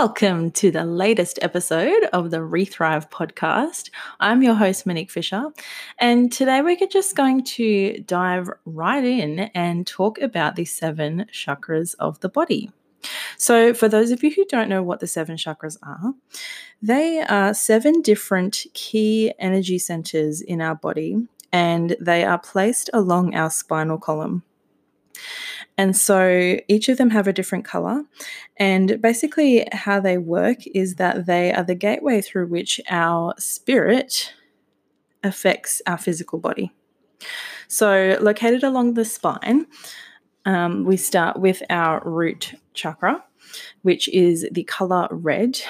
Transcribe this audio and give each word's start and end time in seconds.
Welcome 0.00 0.52
to 0.52 0.70
the 0.70 0.84
latest 0.84 1.40
episode 1.42 2.04
of 2.12 2.30
the 2.30 2.36
Rethrive 2.36 3.10
podcast. 3.10 3.90
I'm 4.20 4.44
your 4.44 4.54
host, 4.54 4.86
Monique 4.86 5.10
Fisher, 5.10 5.46
and 5.98 6.30
today 6.30 6.62
we're 6.62 6.76
just 6.86 7.16
going 7.16 7.42
to 7.56 7.98
dive 8.06 8.48
right 8.64 9.02
in 9.02 9.40
and 9.56 9.84
talk 9.88 10.20
about 10.20 10.54
the 10.54 10.66
seven 10.66 11.26
chakras 11.32 11.96
of 11.98 12.20
the 12.20 12.28
body. 12.28 12.70
So, 13.38 13.74
for 13.74 13.88
those 13.88 14.12
of 14.12 14.22
you 14.22 14.30
who 14.30 14.44
don't 14.44 14.68
know 14.68 14.84
what 14.84 15.00
the 15.00 15.08
seven 15.08 15.36
chakras 15.36 15.76
are, 15.82 16.14
they 16.80 17.20
are 17.22 17.52
seven 17.52 18.00
different 18.00 18.66
key 18.74 19.32
energy 19.40 19.80
centers 19.80 20.40
in 20.40 20.60
our 20.60 20.76
body, 20.76 21.26
and 21.52 21.96
they 22.00 22.22
are 22.22 22.38
placed 22.38 22.88
along 22.92 23.34
our 23.34 23.50
spinal 23.50 23.98
column. 23.98 24.44
And 25.78 25.96
so 25.96 26.58
each 26.66 26.88
of 26.88 26.98
them 26.98 27.10
have 27.10 27.28
a 27.28 27.32
different 27.32 27.64
color. 27.64 28.02
And 28.56 29.00
basically, 29.00 29.66
how 29.72 30.00
they 30.00 30.18
work 30.18 30.66
is 30.66 30.96
that 30.96 31.26
they 31.26 31.52
are 31.54 31.62
the 31.62 31.76
gateway 31.76 32.20
through 32.20 32.48
which 32.48 32.80
our 32.90 33.34
spirit 33.38 34.34
affects 35.22 35.80
our 35.86 35.96
physical 35.96 36.40
body. 36.40 36.72
So, 37.68 38.18
located 38.20 38.64
along 38.64 38.94
the 38.94 39.04
spine, 39.04 39.66
um, 40.44 40.84
we 40.84 40.96
start 40.96 41.38
with 41.38 41.62
our 41.70 42.02
root 42.04 42.54
chakra, 42.74 43.22
which 43.82 44.08
is 44.08 44.48
the 44.50 44.64
color 44.64 45.06
red. 45.10 45.60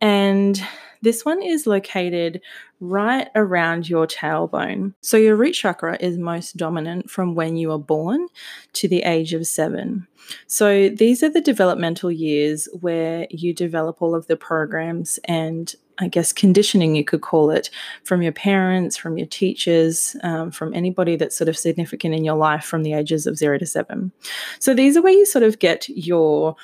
And 0.00 0.62
this 1.02 1.24
one 1.24 1.42
is 1.42 1.66
located 1.66 2.40
right 2.84 3.28
around 3.34 3.88
your 3.88 4.06
tailbone. 4.06 4.94
So, 5.00 5.16
your 5.16 5.36
root 5.36 5.52
chakra 5.52 5.96
is 6.00 6.18
most 6.18 6.56
dominant 6.56 7.10
from 7.10 7.34
when 7.34 7.56
you 7.56 7.72
are 7.72 7.78
born 7.78 8.28
to 8.74 8.88
the 8.88 9.02
age 9.02 9.32
of 9.32 9.46
seven. 9.46 10.06
So, 10.46 10.88
these 10.88 11.22
are 11.22 11.30
the 11.30 11.40
developmental 11.40 12.10
years 12.10 12.68
where 12.80 13.26
you 13.30 13.52
develop 13.52 14.02
all 14.02 14.14
of 14.14 14.26
the 14.26 14.36
programs 14.36 15.18
and 15.24 15.74
I 15.98 16.08
guess 16.08 16.32
conditioning, 16.32 16.96
you 16.96 17.04
could 17.04 17.20
call 17.20 17.52
it, 17.52 17.70
from 18.02 18.20
your 18.20 18.32
parents, 18.32 18.96
from 18.96 19.16
your 19.16 19.28
teachers, 19.28 20.16
um, 20.24 20.50
from 20.50 20.74
anybody 20.74 21.14
that's 21.14 21.36
sort 21.36 21.48
of 21.48 21.56
significant 21.56 22.14
in 22.14 22.24
your 22.24 22.34
life 22.34 22.64
from 22.64 22.82
the 22.82 22.94
ages 22.94 23.28
of 23.28 23.38
zero 23.38 23.58
to 23.58 23.66
seven. 23.66 24.10
So, 24.58 24.74
these 24.74 24.96
are 24.96 25.02
where 25.02 25.12
you 25.12 25.26
sort 25.26 25.44
of 25.44 25.58
get 25.58 25.88
your 25.88 26.56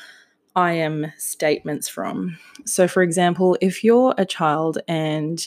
I 0.56 0.72
am 0.72 1.12
statements 1.16 1.88
from. 1.88 2.36
So, 2.64 2.88
for 2.88 3.02
example, 3.02 3.56
if 3.60 3.84
you're 3.84 4.14
a 4.18 4.24
child 4.24 4.78
and 4.88 5.46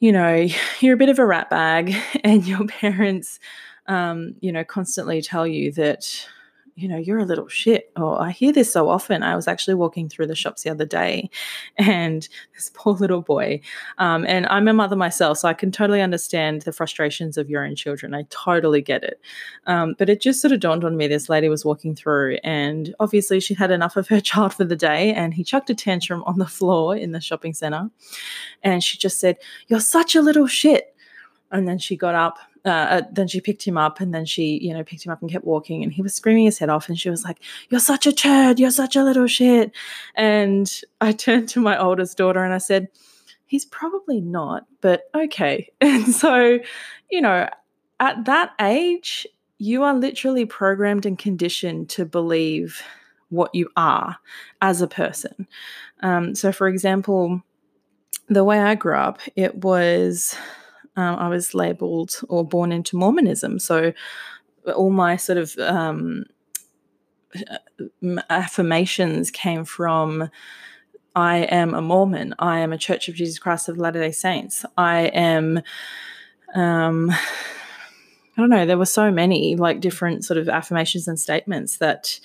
you 0.00 0.12
know 0.12 0.46
you're 0.80 0.94
a 0.94 0.98
bit 0.98 1.08
of 1.08 1.18
a 1.18 1.26
rat 1.26 1.50
bag, 1.50 1.94
and 2.24 2.46
your 2.46 2.66
parents, 2.66 3.38
um, 3.86 4.34
you 4.40 4.52
know, 4.52 4.64
constantly 4.64 5.22
tell 5.22 5.46
you 5.46 5.72
that 5.72 6.26
you 6.78 6.86
know, 6.86 6.96
you're 6.96 7.18
a 7.18 7.24
little 7.24 7.48
shit. 7.48 7.90
Or 7.96 8.22
I 8.22 8.30
hear 8.30 8.52
this 8.52 8.72
so 8.72 8.88
often. 8.88 9.24
I 9.24 9.34
was 9.34 9.48
actually 9.48 9.74
walking 9.74 10.08
through 10.08 10.28
the 10.28 10.36
shops 10.36 10.62
the 10.62 10.70
other 10.70 10.86
day 10.86 11.28
and 11.76 12.28
this 12.54 12.70
poor 12.72 12.94
little 12.94 13.20
boy, 13.20 13.60
um, 13.98 14.24
and 14.26 14.46
I'm 14.46 14.68
a 14.68 14.72
mother 14.72 14.96
myself, 14.96 15.38
so 15.38 15.48
I 15.48 15.54
can 15.54 15.72
totally 15.72 16.00
understand 16.00 16.62
the 16.62 16.72
frustrations 16.72 17.36
of 17.36 17.50
your 17.50 17.64
own 17.64 17.74
children. 17.74 18.14
I 18.14 18.24
totally 18.30 18.80
get 18.80 19.02
it. 19.02 19.20
Um, 19.66 19.96
but 19.98 20.08
it 20.08 20.20
just 20.20 20.40
sort 20.40 20.52
of 20.52 20.60
dawned 20.60 20.84
on 20.84 20.96
me 20.96 21.08
this 21.08 21.28
lady 21.28 21.48
was 21.48 21.64
walking 21.64 21.94
through, 21.96 22.38
and 22.44 22.94
obviously 23.00 23.40
she 23.40 23.54
had 23.54 23.70
enough 23.70 23.96
of 23.96 24.06
her 24.08 24.20
child 24.28 24.54
for 24.54 24.64
the 24.64 24.76
day, 24.76 25.12
and 25.12 25.34
he 25.34 25.42
chucked 25.42 25.70
a 25.70 25.74
tantrum 25.74 26.22
on 26.26 26.38
the 26.38 26.46
floor 26.46 26.96
in 26.96 27.10
the 27.12 27.20
shopping 27.20 27.54
center. 27.54 27.90
And 28.62 28.84
she 28.84 28.98
just 28.98 29.18
said, 29.18 29.36
You're 29.66 29.80
such 29.80 30.14
a 30.14 30.22
little 30.22 30.46
shit. 30.46 30.94
And 31.50 31.66
then 31.66 31.78
she 31.78 31.96
got 31.96 32.14
up 32.14 32.38
uh, 32.64 32.68
uh, 32.68 33.02
then 33.10 33.26
she 33.28 33.40
picked 33.40 33.66
him 33.66 33.78
up 33.78 34.00
and 34.00 34.12
then 34.12 34.24
she, 34.24 34.58
you 34.62 34.74
know, 34.74 34.84
picked 34.84 35.06
him 35.06 35.12
up 35.12 35.22
and 35.22 35.30
kept 35.30 35.44
walking 35.44 35.82
and 35.82 35.92
he 35.92 36.02
was 36.02 36.14
screaming 36.14 36.44
his 36.44 36.58
head 36.58 36.68
off 36.68 36.88
and 36.88 36.98
she 36.98 37.08
was 37.08 37.24
like, 37.24 37.38
You're 37.70 37.80
such 37.80 38.06
a 38.06 38.12
turd, 38.12 38.58
you're 38.58 38.70
such 38.70 38.94
a 38.96 39.04
little 39.04 39.26
shit. 39.26 39.72
And 40.14 40.70
I 41.00 41.12
turned 41.24 41.48
to 41.50 41.60
my 41.60 41.78
oldest 41.78 42.18
daughter 42.18 42.44
and 42.44 42.52
I 42.52 42.58
said, 42.58 42.88
He's 43.46 43.64
probably 43.64 44.20
not, 44.20 44.66
but 44.80 45.08
okay. 45.14 45.70
And 45.80 46.14
so, 46.14 46.58
you 47.10 47.20
know, 47.20 47.48
at 48.00 48.24
that 48.26 48.52
age, 48.60 49.26
you 49.58 49.82
are 49.82 49.94
literally 49.94 50.44
programmed 50.44 51.06
and 51.06 51.18
conditioned 51.18 51.88
to 51.90 52.04
believe 52.04 52.82
what 53.30 53.54
you 53.54 53.68
are 53.76 54.16
as 54.60 54.80
a 54.82 54.86
person. 54.86 55.46
Um, 56.02 56.34
so, 56.34 56.52
for 56.52 56.68
example, 56.68 57.42
the 58.28 58.44
way 58.44 58.60
I 58.60 58.74
grew 58.74 58.96
up, 58.96 59.20
it 59.36 59.56
was 59.56 60.36
um, 60.98 61.16
I 61.16 61.28
was 61.28 61.54
labeled 61.54 62.20
or 62.28 62.44
born 62.44 62.72
into 62.72 62.96
Mormonism. 62.96 63.60
So 63.60 63.92
all 64.74 64.90
my 64.90 65.14
sort 65.14 65.38
of 65.38 65.56
um, 65.58 66.24
affirmations 68.28 69.30
came 69.30 69.64
from 69.64 70.28
I 71.14 71.38
am 71.38 71.72
a 71.72 71.80
Mormon. 71.80 72.34
I 72.40 72.58
am 72.58 72.72
a 72.72 72.78
Church 72.78 73.08
of 73.08 73.14
Jesus 73.14 73.38
Christ 73.38 73.68
of 73.68 73.78
Latter 73.78 74.00
day 74.00 74.10
Saints. 74.10 74.64
I 74.76 75.02
am, 75.06 75.62
um, 76.54 77.10
I 77.10 77.16
don't 78.36 78.50
know, 78.50 78.66
there 78.66 78.78
were 78.78 78.84
so 78.84 79.10
many 79.12 79.54
like 79.54 79.80
different 79.80 80.24
sort 80.24 80.38
of 80.38 80.48
affirmations 80.48 81.06
and 81.06 81.18
statements 81.18 81.76
that 81.76 82.18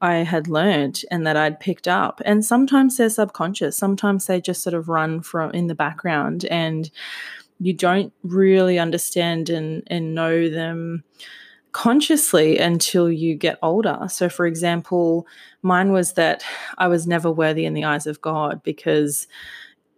I 0.00 0.16
had 0.16 0.48
learned 0.48 1.02
and 1.10 1.26
that 1.26 1.36
I'd 1.36 1.60
picked 1.60 1.88
up. 1.88 2.22
And 2.24 2.44
sometimes 2.44 2.96
they're 2.96 3.10
subconscious, 3.10 3.76
sometimes 3.76 4.26
they 4.26 4.40
just 4.40 4.62
sort 4.62 4.74
of 4.74 4.88
run 4.88 5.20
from 5.20 5.50
in 5.50 5.66
the 5.66 5.74
background. 5.74 6.46
And 6.46 6.90
you 7.60 7.72
don't 7.72 8.12
really 8.22 8.78
understand 8.78 9.48
and, 9.48 9.82
and 9.86 10.14
know 10.14 10.48
them 10.48 11.04
consciously 11.72 12.58
until 12.58 13.10
you 13.10 13.34
get 13.34 13.58
older. 13.62 14.06
So, 14.08 14.28
for 14.28 14.46
example, 14.46 15.26
mine 15.62 15.92
was 15.92 16.14
that 16.14 16.42
I 16.78 16.88
was 16.88 17.06
never 17.06 17.30
worthy 17.30 17.66
in 17.66 17.74
the 17.74 17.84
eyes 17.84 18.06
of 18.06 18.20
God 18.22 18.62
because, 18.62 19.26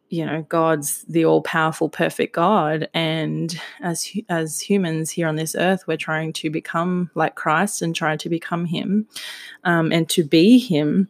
you 0.08 0.26
know, 0.26 0.42
God's 0.48 1.02
the 1.02 1.24
all 1.24 1.42
powerful, 1.42 1.88
perfect 1.88 2.34
God. 2.34 2.88
And 2.94 3.60
as, 3.80 4.10
as 4.28 4.60
humans 4.60 5.10
here 5.10 5.28
on 5.28 5.36
this 5.36 5.54
earth, 5.54 5.86
we're 5.86 5.96
trying 5.96 6.32
to 6.34 6.50
become 6.50 7.10
like 7.14 7.36
Christ 7.36 7.80
and 7.80 7.94
trying 7.94 8.18
to 8.18 8.28
become 8.28 8.64
Him 8.64 9.06
um, 9.64 9.92
and 9.92 10.08
to 10.10 10.24
be 10.24 10.58
Him. 10.58 11.08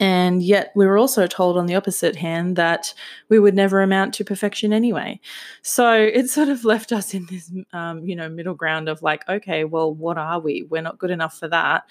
And 0.00 0.42
yet, 0.42 0.72
we 0.74 0.86
were 0.86 0.96
also 0.96 1.26
told 1.26 1.58
on 1.58 1.66
the 1.66 1.74
opposite 1.74 2.16
hand 2.16 2.56
that 2.56 2.94
we 3.28 3.38
would 3.38 3.54
never 3.54 3.82
amount 3.82 4.14
to 4.14 4.24
perfection 4.24 4.72
anyway. 4.72 5.20
So 5.60 5.92
it 6.14 6.30
sort 6.30 6.48
of 6.48 6.64
left 6.64 6.90
us 6.90 7.12
in 7.12 7.26
this, 7.26 7.52
um, 7.74 8.02
you 8.04 8.16
know, 8.16 8.28
middle 8.28 8.54
ground 8.54 8.88
of 8.88 9.02
like, 9.02 9.28
okay, 9.28 9.64
well, 9.64 9.94
what 9.94 10.16
are 10.16 10.40
we? 10.40 10.64
We're 10.64 10.82
not 10.82 10.98
good 10.98 11.10
enough 11.10 11.38
for 11.38 11.48
that. 11.48 11.84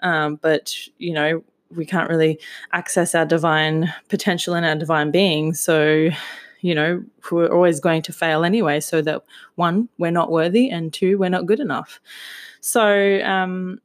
Um, 0.00 0.36
but, 0.36 0.74
you 0.98 1.14
know, 1.14 1.42
we 1.74 1.86
can't 1.86 2.10
really 2.10 2.38
access 2.72 3.14
our 3.14 3.24
divine 3.24 3.92
potential 4.08 4.54
and 4.54 4.66
our 4.66 4.76
divine 4.76 5.10
being. 5.10 5.54
So, 5.54 6.10
you 6.60 6.74
know, 6.74 7.02
we're 7.32 7.52
always 7.52 7.80
going 7.80 8.02
to 8.02 8.12
fail 8.12 8.44
anyway. 8.44 8.80
So 8.80 9.00
that 9.00 9.22
one, 9.54 9.88
we're 9.96 10.10
not 10.10 10.30
worthy, 10.30 10.68
and 10.68 10.92
two, 10.92 11.16
we're 11.16 11.30
not 11.30 11.46
good 11.46 11.60
enough. 11.60 12.00
So, 12.60 13.20
um, 13.22 13.80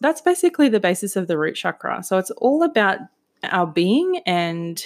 that's 0.00 0.20
basically 0.20 0.68
the 0.68 0.80
basis 0.80 1.16
of 1.16 1.26
the 1.26 1.38
root 1.38 1.54
chakra. 1.54 2.02
So 2.02 2.18
it's 2.18 2.30
all 2.32 2.62
about 2.62 2.98
our 3.44 3.66
being 3.66 4.20
and 4.26 4.84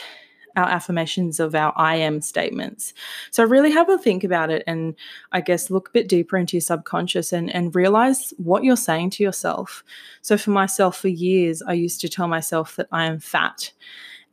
our 0.57 0.69
affirmations 0.69 1.41
of 1.41 1.55
our 1.55 1.73
I 1.77 1.97
am 1.97 2.21
statements. 2.21 2.93
So 3.31 3.45
really 3.45 3.71
have 3.71 3.89
a 3.89 3.99
think 3.99 4.25
about 4.25 4.51
it 4.51 4.63
and 4.67 4.95
I 5.33 5.41
guess 5.41 5.71
look 5.71 5.89
a 5.89 5.93
bit 5.93 6.09
deeper 6.09 6.37
into 6.37 6.57
your 6.57 6.63
subconscious 6.63 7.33
and, 7.33 7.55
and 7.55 7.75
realize 7.75 8.35
what 8.37 8.65
you're 8.65 8.77
saying 8.77 9.11
to 9.11 9.23
yourself. 9.23 9.85
So 10.23 10.37
for 10.37 10.51
myself, 10.51 10.99
for 10.99 11.09
years, 11.09 11.63
I 11.63 11.75
used 11.75 12.01
to 12.01 12.09
tell 12.09 12.29
myself 12.29 12.77
that 12.77 12.89
I 12.93 13.05
am 13.05 13.21
fat. 13.21 13.73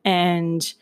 And 0.04 0.74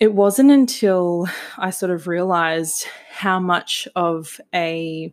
it 0.00 0.14
wasn't 0.14 0.50
until 0.50 1.28
I 1.56 1.70
sort 1.70 1.90
of 1.90 2.06
realized 2.06 2.86
how 3.10 3.40
much 3.40 3.88
of 3.96 4.40
a 4.54 5.12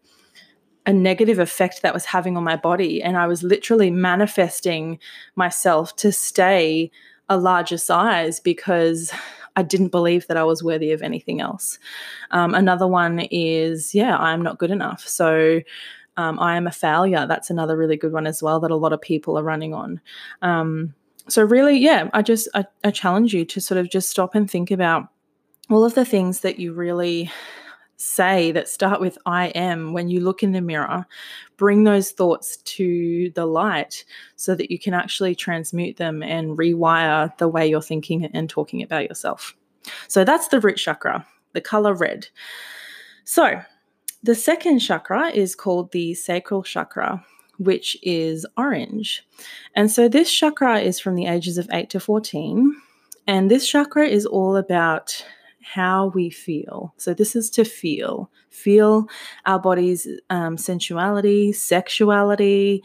a 0.88 0.94
negative 0.94 1.40
effect 1.40 1.82
that 1.82 1.96
was 1.96 2.06
having 2.06 2.38
on 2.38 2.44
my 2.44 2.56
body 2.56 3.02
and 3.02 3.18
I 3.18 3.26
was 3.26 3.42
literally 3.42 3.90
manifesting 3.90 5.00
myself 5.36 5.96
to 5.96 6.12
stay 6.12 6.92
a 7.30 7.38
larger 7.38 7.78
size 7.78 8.40
because 8.40 9.12
I 9.56 9.64
didn't 9.64 9.90
believe 9.90 10.28
that 10.28 10.38
I 10.38 10.44
was 10.44 10.64
worthy 10.64 10.92
of 10.92 11.02
anything 11.02 11.42
else. 11.42 11.80
Um, 12.32 12.54
another 12.54 12.88
one 12.88 13.20
is, 13.32 13.96
yeah, 13.96 14.18
I'm 14.18 14.42
not 14.42 14.60
good 14.60 14.72
enough. 14.72 15.08
So 15.08 15.62
um, 16.18 16.40
I 16.40 16.58
am 16.58 16.68
a 16.68 16.72
failure. 16.72 17.26
That's 17.26 17.50
another 17.50 17.78
really 17.78 17.98
good 17.98 18.12
one 18.12 18.28
as 18.28 18.44
well 18.44 18.60
that 18.60 18.72
a 18.72 18.76
lot 18.76 18.94
of 18.94 19.02
people 19.02 19.38
are 19.38 19.44
running 19.44 19.74
on. 19.74 20.02
Um, 20.42 20.94
so 21.28 21.44
really, 21.44 21.78
yeah, 21.78 22.10
I 22.14 22.22
just 22.22 22.48
I, 22.54 22.66
I 22.84 22.92
challenge 22.92 23.34
you 23.34 23.46
to 23.46 23.62
sort 23.62 23.80
of 23.80 23.90
just 23.90 24.10
stop 24.10 24.36
and 24.36 24.50
think 24.50 24.72
about 24.72 25.08
all 25.70 25.84
of 25.84 25.96
the 25.96 26.06
things 26.06 26.42
that 26.42 26.60
you 26.60 26.74
really 26.74 27.32
say 27.98 28.52
that 28.52 28.68
start 28.68 29.00
with 29.00 29.18
I 29.26 29.48
am 29.48 29.94
when 29.94 30.10
you 30.10 30.20
look 30.20 30.44
in 30.44 30.52
the 30.52 30.62
mirror, 30.62 31.06
bring 31.58 31.84
those 31.84 32.12
thoughts 32.12 32.58
to 32.58 33.32
the 33.36 33.46
light 33.46 34.04
so 34.36 34.56
that 34.56 34.72
you 34.72 34.80
can 34.80 34.94
actually 34.94 35.36
transmute 35.36 35.98
them 35.98 36.22
and 36.22 36.58
rewire 36.58 37.36
the 37.38 37.48
way 37.48 37.68
you're 37.68 37.82
thinking 37.82 38.26
and 38.26 38.50
talking 38.50 38.84
about 38.84 39.08
yourself. 39.08 39.56
So 40.08 40.24
that's 40.24 40.50
the 40.50 40.60
root 40.60 40.78
chakra, 40.78 41.26
the 41.54 41.62
color 41.62 41.94
red. 41.94 42.28
So 43.24 43.62
the 44.24 44.36
second 44.36 44.80
chakra 44.80 45.30
is 45.30 45.56
called 45.56 45.92
the 45.92 46.14
sacral 46.14 46.64
chakra. 46.64 47.24
Which 47.58 47.96
is 48.04 48.46
orange. 48.58 49.26
And 49.76 49.90
so 49.90 50.10
this 50.10 50.30
chakra 50.30 50.82
is 50.82 51.00
from 51.00 51.16
the 51.16 51.28
ages 51.28 51.58
of 51.58 51.70
8 51.72 51.90
to 51.92 52.02
14 52.02 52.76
And 53.28 53.50
this 53.50 53.66
chakra 53.66 54.06
is 54.06 54.26
all 54.26 54.58
about 54.58 55.26
how 55.66 56.08
we 56.14 56.30
feel. 56.30 56.94
So, 56.98 57.14
this 57.14 57.36
is 57.36 57.50
to 57.52 57.66
feel, 57.66 58.30
feel 58.50 59.08
our 59.46 59.60
body's 59.60 60.08
um, 60.30 60.58
sensuality, 60.58 61.52
sexuality. 61.52 62.84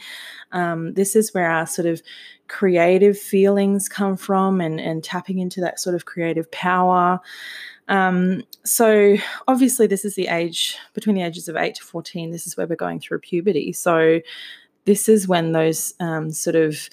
Um, 0.52 0.94
this 0.94 1.14
is 1.14 1.34
where 1.34 1.50
our 1.50 1.66
sort 1.66 1.86
of 1.86 2.02
creative 2.48 3.18
feelings 3.18 3.88
come 3.88 4.16
from 4.16 4.60
and, 4.60 4.80
and 4.80 5.04
tapping 5.04 5.38
into 5.38 5.60
that 5.60 5.78
sort 5.78 5.94
of 5.94 6.06
creative 6.06 6.50
power. 6.50 7.20
Um, 7.88 8.44
so, 8.64 9.16
obviously, 9.46 9.86
this 9.86 10.04
is 10.04 10.14
the 10.14 10.28
age 10.28 10.76
between 10.94 11.16
the 11.16 11.22
ages 11.22 11.48
of 11.48 11.56
8 11.56 11.74
to 11.74 11.84
14. 11.84 12.30
This 12.30 12.46
is 12.46 12.56
where 12.56 12.66
we're 12.66 12.76
going 12.76 13.00
through 13.00 13.20
puberty. 13.20 13.72
So, 13.72 14.20
this 14.86 15.08
is 15.08 15.28
when 15.28 15.52
those 15.52 15.92
um, 16.00 16.30
sort 16.30 16.56
of 16.56 16.88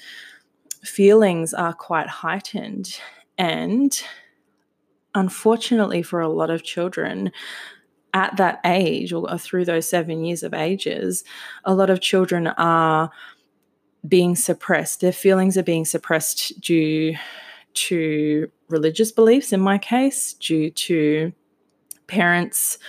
feelings 0.83 1.53
are 1.53 1.73
quite 1.73 2.07
heightened. 2.07 2.99
And 3.37 3.99
unfortunately, 5.17 6.01
for 6.01 6.21
a 6.21 6.29
lot 6.29 6.49
of 6.49 6.63
children, 6.63 7.31
at 8.13 8.35
that 8.37 8.59
age 8.65 9.13
or 9.13 9.37
through 9.37 9.65
those 9.65 9.87
seven 9.87 10.23
years 10.23 10.41
of 10.41 10.53
ages, 10.53 11.23
a 11.65 11.75
lot 11.75 11.89
of 11.89 12.01
children 12.01 12.47
are 12.47 13.11
being 14.07 14.35
suppressed. 14.35 15.01
Their 15.01 15.11
feelings 15.11 15.57
are 15.57 15.63
being 15.63 15.85
suppressed 15.85 16.59
due 16.61 17.15
to 17.73 18.51
religious 18.69 19.11
beliefs, 19.11 19.53
in 19.53 19.59
my 19.59 19.77
case, 19.77 20.33
due 20.33 20.71
to 20.71 21.31
parents' 22.07 22.79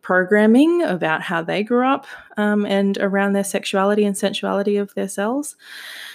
programming 0.00 0.82
about 0.82 1.20
how 1.20 1.42
they 1.42 1.62
grew 1.62 1.86
up 1.86 2.06
um, 2.36 2.64
and 2.64 2.96
around 2.98 3.34
their 3.34 3.44
sexuality 3.44 4.04
and 4.04 4.16
sensuality 4.16 4.76
of 4.78 4.94
their 4.94 5.08
selves. 5.08 5.56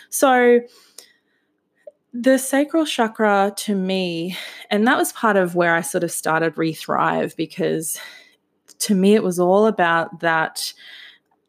So, 0.09 0.61
the 2.13 2.37
sacral 2.37 2.85
chakra 2.85 3.53
to 3.57 3.75
me, 3.75 4.37
and 4.69 4.87
that 4.87 4.97
was 4.97 5.11
part 5.11 5.35
of 5.35 5.55
where 5.55 5.75
I 5.75 5.81
sort 5.81 6.03
of 6.03 6.11
started 6.11 6.55
Rethrive 6.55 7.35
because 7.35 7.99
to 8.79 8.93
me 8.95 9.15
it 9.15 9.23
was 9.23 9.39
all 9.39 9.65
about 9.65 10.19
that 10.19 10.73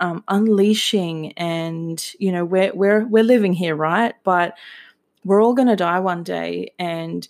um, 0.00 0.25
unleashing 0.28 1.32
and 1.32 2.12
you 2.19 2.32
know 2.32 2.44
we're 2.44 2.72
we're 2.75 3.06
we're 3.06 3.25
living 3.25 3.52
here 3.52 3.76
right? 3.76 4.14
But 4.25 4.56
we're 5.25 5.43
all 5.43 5.55
going 5.55 5.69
to 5.69 5.76
die 5.76 6.00
one 6.00 6.22
day 6.22 6.72
and 6.78 7.26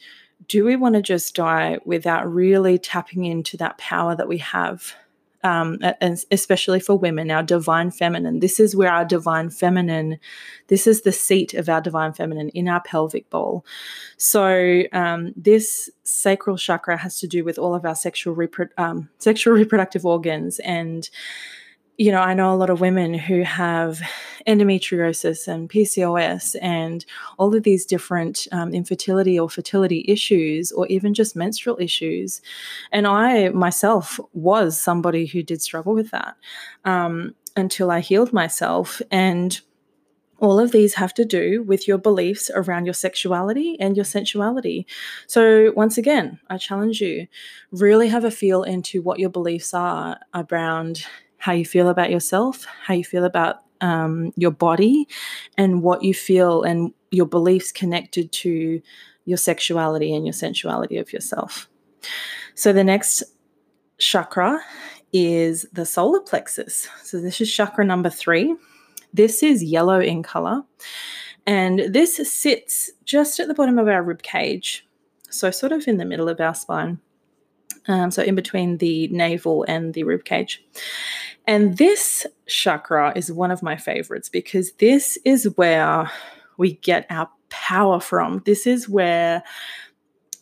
do 0.48 0.64
we 0.64 0.76
want 0.76 0.94
to 0.94 1.02
just 1.02 1.34
die 1.34 1.78
without 1.84 2.30
really 2.30 2.78
tapping 2.78 3.24
into 3.24 3.56
that 3.56 3.78
power 3.78 4.14
that 4.14 4.28
we 4.28 4.38
have 4.38 4.94
um, 5.44 5.78
especially 6.30 6.80
for 6.80 6.96
women, 6.96 7.30
our 7.30 7.42
divine 7.42 7.90
feminine. 7.90 8.40
This 8.40 8.58
is 8.58 8.74
where 8.74 8.90
our 8.90 9.04
divine 9.04 9.50
feminine, 9.50 10.18
this 10.68 10.86
is 10.86 11.02
the 11.02 11.12
seat 11.12 11.52
of 11.52 11.68
our 11.68 11.82
divine 11.82 12.14
feminine 12.14 12.48
in 12.48 12.66
our 12.66 12.80
pelvic 12.80 13.28
bowl. 13.28 13.64
So 14.16 14.84
um, 14.92 15.34
this 15.36 15.90
sacral 16.02 16.56
chakra 16.56 16.96
has 16.96 17.20
to 17.20 17.28
do 17.28 17.44
with 17.44 17.58
all 17.58 17.74
of 17.74 17.84
our 17.84 17.94
sexual 17.94 18.34
repro- 18.34 18.70
um, 18.78 19.10
sexual 19.18 19.52
reproductive 19.54 20.06
organs 20.06 20.58
and 20.60 21.10
you 21.96 22.10
know, 22.10 22.20
I 22.20 22.34
know 22.34 22.52
a 22.52 22.56
lot 22.56 22.70
of 22.70 22.80
women 22.80 23.14
who 23.14 23.42
have 23.42 24.00
endometriosis 24.46 25.46
and 25.48 25.70
PCOS 25.70 26.56
and 26.60 27.04
all 27.38 27.54
of 27.54 27.62
these 27.62 27.86
different 27.86 28.46
um, 28.52 28.74
infertility 28.74 29.38
or 29.38 29.48
fertility 29.48 30.04
issues, 30.08 30.72
or 30.72 30.86
even 30.88 31.14
just 31.14 31.36
menstrual 31.36 31.78
issues. 31.80 32.42
And 32.92 33.06
I 33.06 33.50
myself 33.50 34.18
was 34.32 34.78
somebody 34.78 35.26
who 35.26 35.42
did 35.42 35.62
struggle 35.62 35.94
with 35.94 36.10
that 36.10 36.36
um, 36.84 37.34
until 37.56 37.90
I 37.90 38.00
healed 38.00 38.32
myself. 38.32 39.00
And 39.10 39.60
all 40.40 40.58
of 40.58 40.72
these 40.72 40.94
have 40.94 41.14
to 41.14 41.24
do 41.24 41.62
with 41.62 41.86
your 41.86 41.96
beliefs 41.96 42.50
around 42.54 42.86
your 42.86 42.94
sexuality 42.94 43.76
and 43.80 43.96
your 43.96 44.04
sensuality. 44.04 44.84
So, 45.26 45.72
once 45.76 45.96
again, 45.96 46.40
I 46.50 46.58
challenge 46.58 47.00
you 47.00 47.28
really 47.70 48.08
have 48.08 48.24
a 48.24 48.30
feel 48.30 48.64
into 48.64 49.00
what 49.00 49.20
your 49.20 49.30
beliefs 49.30 49.72
are 49.72 50.18
around 50.34 51.06
how 51.44 51.52
you 51.52 51.66
feel 51.66 51.90
about 51.90 52.10
yourself, 52.10 52.64
how 52.86 52.94
you 52.94 53.04
feel 53.04 53.26
about 53.26 53.56
um, 53.82 54.32
your 54.34 54.50
body, 54.50 55.06
and 55.58 55.82
what 55.82 56.02
you 56.02 56.14
feel 56.14 56.62
and 56.62 56.90
your 57.10 57.26
beliefs 57.26 57.70
connected 57.70 58.32
to 58.32 58.80
your 59.26 59.36
sexuality 59.36 60.14
and 60.14 60.24
your 60.24 60.32
sensuality 60.32 60.96
of 60.96 61.12
yourself. 61.12 61.68
So, 62.54 62.72
the 62.72 62.82
next 62.82 63.22
chakra 63.98 64.58
is 65.12 65.66
the 65.70 65.84
solar 65.84 66.20
plexus. 66.20 66.88
So, 67.02 67.20
this 67.20 67.42
is 67.42 67.52
chakra 67.52 67.84
number 67.84 68.08
three. 68.08 68.56
This 69.12 69.42
is 69.42 69.62
yellow 69.62 70.00
in 70.00 70.22
color, 70.22 70.62
and 71.46 71.92
this 71.92 72.16
sits 72.26 72.90
just 73.04 73.38
at 73.38 73.48
the 73.48 73.54
bottom 73.54 73.78
of 73.78 73.86
our 73.86 74.02
rib 74.02 74.22
cage, 74.22 74.86
so 75.28 75.50
sort 75.50 75.72
of 75.72 75.86
in 75.88 75.98
the 75.98 76.06
middle 76.06 76.30
of 76.30 76.40
our 76.40 76.54
spine. 76.54 77.00
Um, 77.86 78.10
so 78.10 78.22
in 78.22 78.34
between 78.34 78.78
the 78.78 79.08
navel 79.08 79.64
and 79.68 79.92
the 79.94 80.04
rib 80.04 80.24
cage. 80.24 80.64
And 81.46 81.76
this 81.76 82.26
chakra 82.46 83.12
is 83.14 83.30
one 83.30 83.50
of 83.50 83.62
my 83.62 83.76
favorites 83.76 84.28
because 84.28 84.72
this 84.72 85.18
is 85.24 85.44
where 85.56 86.10
we 86.56 86.74
get 86.74 87.06
our 87.10 87.28
power 87.50 88.00
from. 88.00 88.42
This 88.46 88.66
is 88.66 88.88
where, 88.88 89.42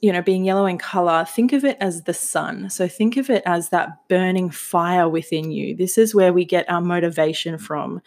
you 0.00 0.12
know, 0.12 0.23
being 0.23 0.44
yellow 0.44 0.67
in 0.67 0.79
color, 0.79 1.25
think 1.25 1.53
of 1.53 1.65
it 1.65 1.77
as 1.81 2.03
the 2.03 2.15
sun. 2.15 2.71
So 2.71 2.87
think 2.87 3.17
of 3.17 3.31
it 3.31 3.43
as 3.47 3.71
that 3.71 4.09
burning 4.09 4.50
fire 4.50 5.09
within 5.09 5.50
you. 5.50 5.75
This 5.75 5.99
is 5.99 6.15
where 6.15 6.33
we 6.33 6.45
get 6.45 6.71
our 6.71 6.81
motivation 6.81 7.59
from. 7.59 8.00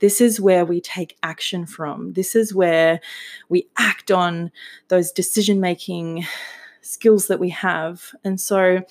This 0.00 0.20
is 0.20 0.40
where 0.40 0.64
we 0.64 0.80
take 0.80 1.16
action 1.22 1.64
from. 1.64 2.12
This 2.12 2.36
is 2.36 2.54
where 2.54 3.00
we 3.48 3.68
act 3.78 4.10
on 4.10 4.50
those 4.88 5.10
decision 5.10 5.60
making 5.60 6.26
skills 6.82 7.28
that 7.28 7.40
we 7.40 7.48
have. 7.50 8.14
And 8.24 8.40
so, 8.40 8.82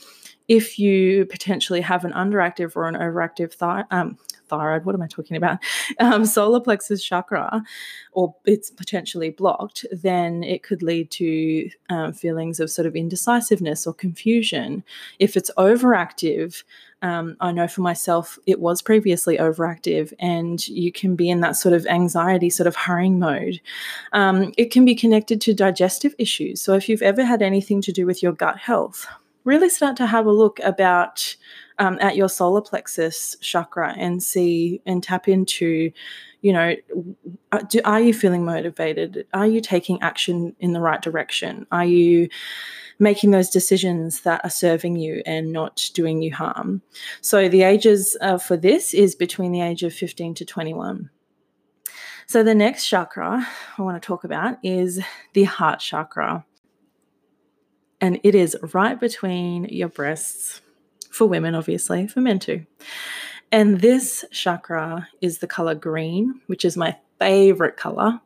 if 0.48 0.78
you 0.78 1.26
potentially 1.28 1.80
have 1.80 2.04
an 2.04 2.12
underactive 2.12 2.76
or 2.76 2.88
an 2.88 2.96
overactive 2.96 3.56
um, 3.92 4.18
thyroid, 4.50 4.84
what 4.84 4.96
am 4.96 5.02
I 5.02 5.08
talking 5.08 5.38
about? 5.38 5.60
Um, 6.00 6.26
solar 6.26 6.60
plexus 6.60 7.04
chakra, 7.04 7.64
or 8.14 8.34
it's 8.46 8.72
potentially 8.72 9.30
blocked, 9.30 9.86
then 9.92 10.44
it 10.44 10.64
could 10.64 10.82
lead 10.82 11.12
to 11.12 11.70
um, 11.90 12.14
feelings 12.14 12.60
of 12.60 12.72
sort 12.72 12.86
of 12.86 12.96
indecisiveness 12.96 13.86
or 13.86 13.94
confusion. 13.94 14.84
If 15.20 15.38
it's 15.38 15.52
overactive, 15.58 16.64
um, 17.02 17.36
I 17.40 17.52
know 17.52 17.68
for 17.68 17.82
myself, 17.82 18.38
it 18.46 18.60
was 18.60 18.82
previously 18.82 19.38
overactive, 19.38 20.14
and 20.20 20.66
you 20.68 20.92
can 20.92 21.16
be 21.16 21.30
in 21.30 21.40
that 21.42 21.56
sort 21.56 21.74
of 21.74 21.86
anxiety, 21.88 22.50
sort 22.50 22.68
of 22.68 22.76
hurrying 22.76 23.18
mode. 23.18 23.60
Um, 24.14 24.54
it 24.58 24.72
can 24.72 24.86
be 24.86 24.94
connected 24.94 25.42
to 25.42 25.54
digestive 25.54 26.14
issues. 26.20 26.62
So, 26.62 26.74
if 26.74 26.88
you've 26.88 27.02
ever 27.02 27.24
had 27.24 27.42
anything 27.42 27.82
to 27.82 27.92
do 27.92 28.06
with 28.06 28.22
your 28.22 28.34
gut 28.34 28.58
health, 28.58 29.08
really 29.44 29.70
start 29.70 29.98
to 29.98 30.06
have 30.06 30.26
a 30.26 30.32
look 30.32 30.60
about 30.60 31.36
um, 31.80 31.98
at 32.02 32.16
your 32.16 32.30
solar 32.30 32.62
plexus 32.62 33.36
chakra 33.42 33.94
and 33.98 34.22
see 34.22 34.82
and 34.86 35.04
tap 35.04 35.28
into 35.28 35.92
you 36.42 36.54
know 36.54 36.76
uh, 37.52 37.60
do, 37.70 37.82
are 37.86 38.02
you 38.02 38.14
feeling 38.14 38.46
motivated? 38.46 39.26
Are 39.34 39.48
you 39.48 39.62
taking 39.62 40.02
action 40.02 40.56
in 40.60 40.74
the 40.74 40.82
right 40.82 41.02
direction? 41.02 41.68
Are 41.72 41.86
you 41.86 42.30
making 43.00 43.32
those 43.32 43.50
decisions 43.50 44.22
that 44.22 44.42
are 44.44 44.50
serving 44.50 44.96
you 44.96 45.24
and 45.26 45.52
not 45.52 45.90
doing 45.94 46.22
you 46.22 46.34
harm? 46.34 46.82
So 47.22 47.50
the 47.50 47.64
ages 47.64 48.16
uh, 48.22 48.38
for 48.38 48.58
this 48.58 48.94
is 48.94 49.16
between 49.16 49.52
the 49.52 49.62
age 49.62 49.84
of 49.84 49.94
15 49.94 50.36
to 50.36 50.46
21 50.46 51.10
so 52.32 52.44
the 52.44 52.56
next 52.56 52.88
chakra 52.88 53.46
i 53.78 53.82
want 53.82 54.02
to 54.02 54.08
talk 54.08 54.24
about 54.24 54.58
is 54.64 55.02
the 55.34 55.44
heart 55.44 55.82
chakra. 55.82 56.46
And 58.00 58.22
it 58.24 58.36
is 58.36 58.56
right 58.74 58.98
between 58.98 59.66
your 59.66 59.90
breasts 59.90 60.62
for 61.12 61.28
women, 61.28 61.56
obviously, 61.56 62.08
for 62.08 62.22
men 62.22 62.40
too. 62.40 62.66
And 63.52 63.82
this 63.82 64.24
chakra 64.32 65.08
is 65.22 65.40
the 65.40 65.48
color 65.48 65.76
green, 65.76 66.40
which 66.48 66.64
is 66.64 66.78
my 66.78 66.96
favorite 67.20 67.78
color. 67.78 68.20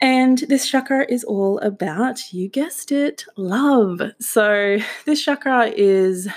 And 0.00 0.38
this 0.38 0.68
chakra 0.68 1.06
is 1.08 1.24
all 1.24 1.58
about, 1.58 2.32
you 2.32 2.48
guessed 2.48 2.92
it, 2.92 3.24
love. 3.36 4.00
So 4.20 4.78
this 5.06 5.22
chakra 5.22 5.72
is 5.74 6.28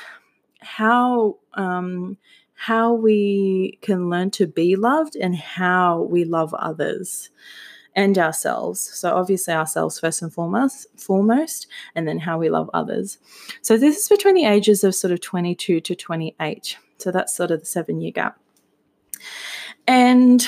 how 0.62 1.38
um, 1.54 2.18
how 2.56 2.94
we 2.94 3.78
can 3.82 4.10
learn 4.10 4.32
to 4.32 4.48
be 4.48 4.78
loved 4.78 5.18
and 5.18 5.36
how 5.36 6.04
we 6.04 6.24
love 6.24 6.54
others 6.54 7.30
and 7.96 8.18
ourselves. 8.18 8.82
So 8.82 9.14
obviously 9.14 9.54
ourselves 9.54 10.00
first 10.00 10.22
and 10.22 10.34
foremost, 10.34 10.88
foremost, 11.00 11.68
and 11.96 12.08
then 12.08 12.20
how 12.20 12.38
we 12.38 12.50
love 12.50 12.70
others. 12.74 13.18
So 13.62 13.78
this 13.78 13.98
is 13.98 14.10
between 14.10 14.36
the 14.36 14.46
ages 14.46 14.84
of 14.84 14.96
sort 14.96 15.14
of 15.14 15.22
22 15.22 15.82
to 15.82 15.96
28. 15.96 16.78
So 16.98 17.12
that's 17.12 17.36
sort 17.36 17.52
of 17.52 17.62
the 17.62 17.66
seven 17.66 18.02
year 18.02 18.12
gap. 18.12 18.40
And 19.88 20.46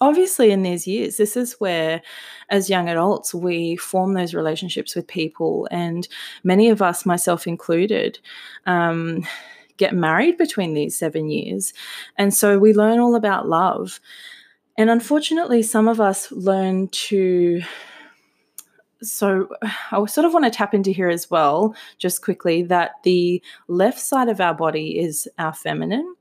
obviously 0.00 0.50
in 0.50 0.62
these 0.62 0.86
years 0.86 1.16
this 1.16 1.36
is 1.36 1.54
where 1.54 2.02
as 2.50 2.68
young 2.68 2.88
adults 2.88 3.34
we 3.34 3.76
form 3.76 4.12
those 4.14 4.34
relationships 4.34 4.94
with 4.94 5.06
people 5.06 5.66
and 5.70 6.06
many 6.44 6.68
of 6.68 6.82
us 6.82 7.06
myself 7.06 7.46
included 7.46 8.18
um, 8.66 9.26
get 9.76 9.94
married 9.94 10.36
between 10.36 10.74
these 10.74 10.98
seven 10.98 11.30
years 11.30 11.72
and 12.18 12.34
so 12.34 12.58
we 12.58 12.74
learn 12.74 12.98
all 12.98 13.14
about 13.14 13.48
love 13.48 14.00
and 14.78 14.90
unfortunately, 14.90 15.62
some 15.62 15.88
of 15.88 16.00
us 16.00 16.30
learn 16.32 16.88
to 16.88 17.62
so 19.02 19.48
I 19.92 20.04
sort 20.06 20.24
of 20.24 20.32
want 20.32 20.44
to 20.44 20.50
tap 20.50 20.74
into 20.74 20.90
here 20.90 21.08
as 21.08 21.30
well, 21.30 21.74
just 21.98 22.22
quickly, 22.22 22.62
that 22.64 22.92
the 23.02 23.42
left 23.68 24.00
side 24.00 24.28
of 24.28 24.40
our 24.40 24.54
body 24.54 24.98
is 24.98 25.28
our 25.38 25.52
feminine 25.52 26.14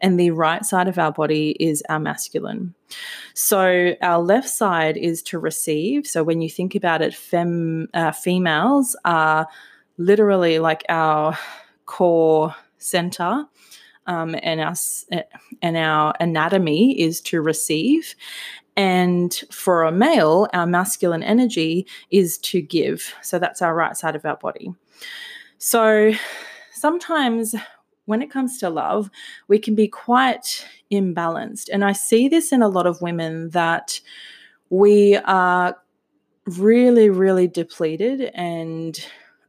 and 0.00 0.18
the 0.18 0.30
right 0.30 0.64
side 0.64 0.88
of 0.88 0.98
our 0.98 1.12
body 1.12 1.56
is 1.58 1.82
our 1.88 1.98
masculine. 1.98 2.74
So 3.34 3.94
our 4.02 4.18
left 4.22 4.48
side 4.48 4.96
is 4.96 5.22
to 5.24 5.38
receive. 5.38 6.06
So 6.06 6.22
when 6.22 6.40
you 6.40 6.50
think 6.50 6.74
about 6.74 7.02
it, 7.02 7.14
fem, 7.14 7.88
uh, 7.94 8.12
females 8.12 8.96
are 9.04 9.46
literally 9.98 10.58
like 10.58 10.84
our 10.88 11.38
core 11.86 12.54
center. 12.78 13.46
Um, 14.06 14.36
and 14.42 14.60
our 14.60 14.74
and 15.62 15.76
our 15.76 16.14
anatomy 16.20 17.00
is 17.00 17.20
to 17.22 17.40
receive, 17.40 18.14
and 18.76 19.34
for 19.50 19.82
a 19.84 19.92
male, 19.92 20.48
our 20.52 20.66
masculine 20.66 21.22
energy 21.22 21.86
is 22.10 22.38
to 22.38 22.60
give. 22.60 23.14
So 23.22 23.38
that's 23.38 23.62
our 23.62 23.74
right 23.74 23.96
side 23.96 24.14
of 24.14 24.24
our 24.24 24.36
body. 24.36 24.72
So 25.58 26.12
sometimes 26.72 27.54
when 28.04 28.22
it 28.22 28.30
comes 28.30 28.58
to 28.58 28.70
love, 28.70 29.10
we 29.48 29.58
can 29.58 29.74
be 29.74 29.88
quite 29.88 30.66
imbalanced. 30.92 31.68
And 31.72 31.84
I 31.84 31.92
see 31.92 32.28
this 32.28 32.52
in 32.52 32.62
a 32.62 32.68
lot 32.68 32.86
of 32.86 33.02
women 33.02 33.50
that 33.50 34.00
we 34.70 35.16
are 35.16 35.76
really, 36.46 37.10
really 37.10 37.48
depleted 37.48 38.30
and 38.34 39.04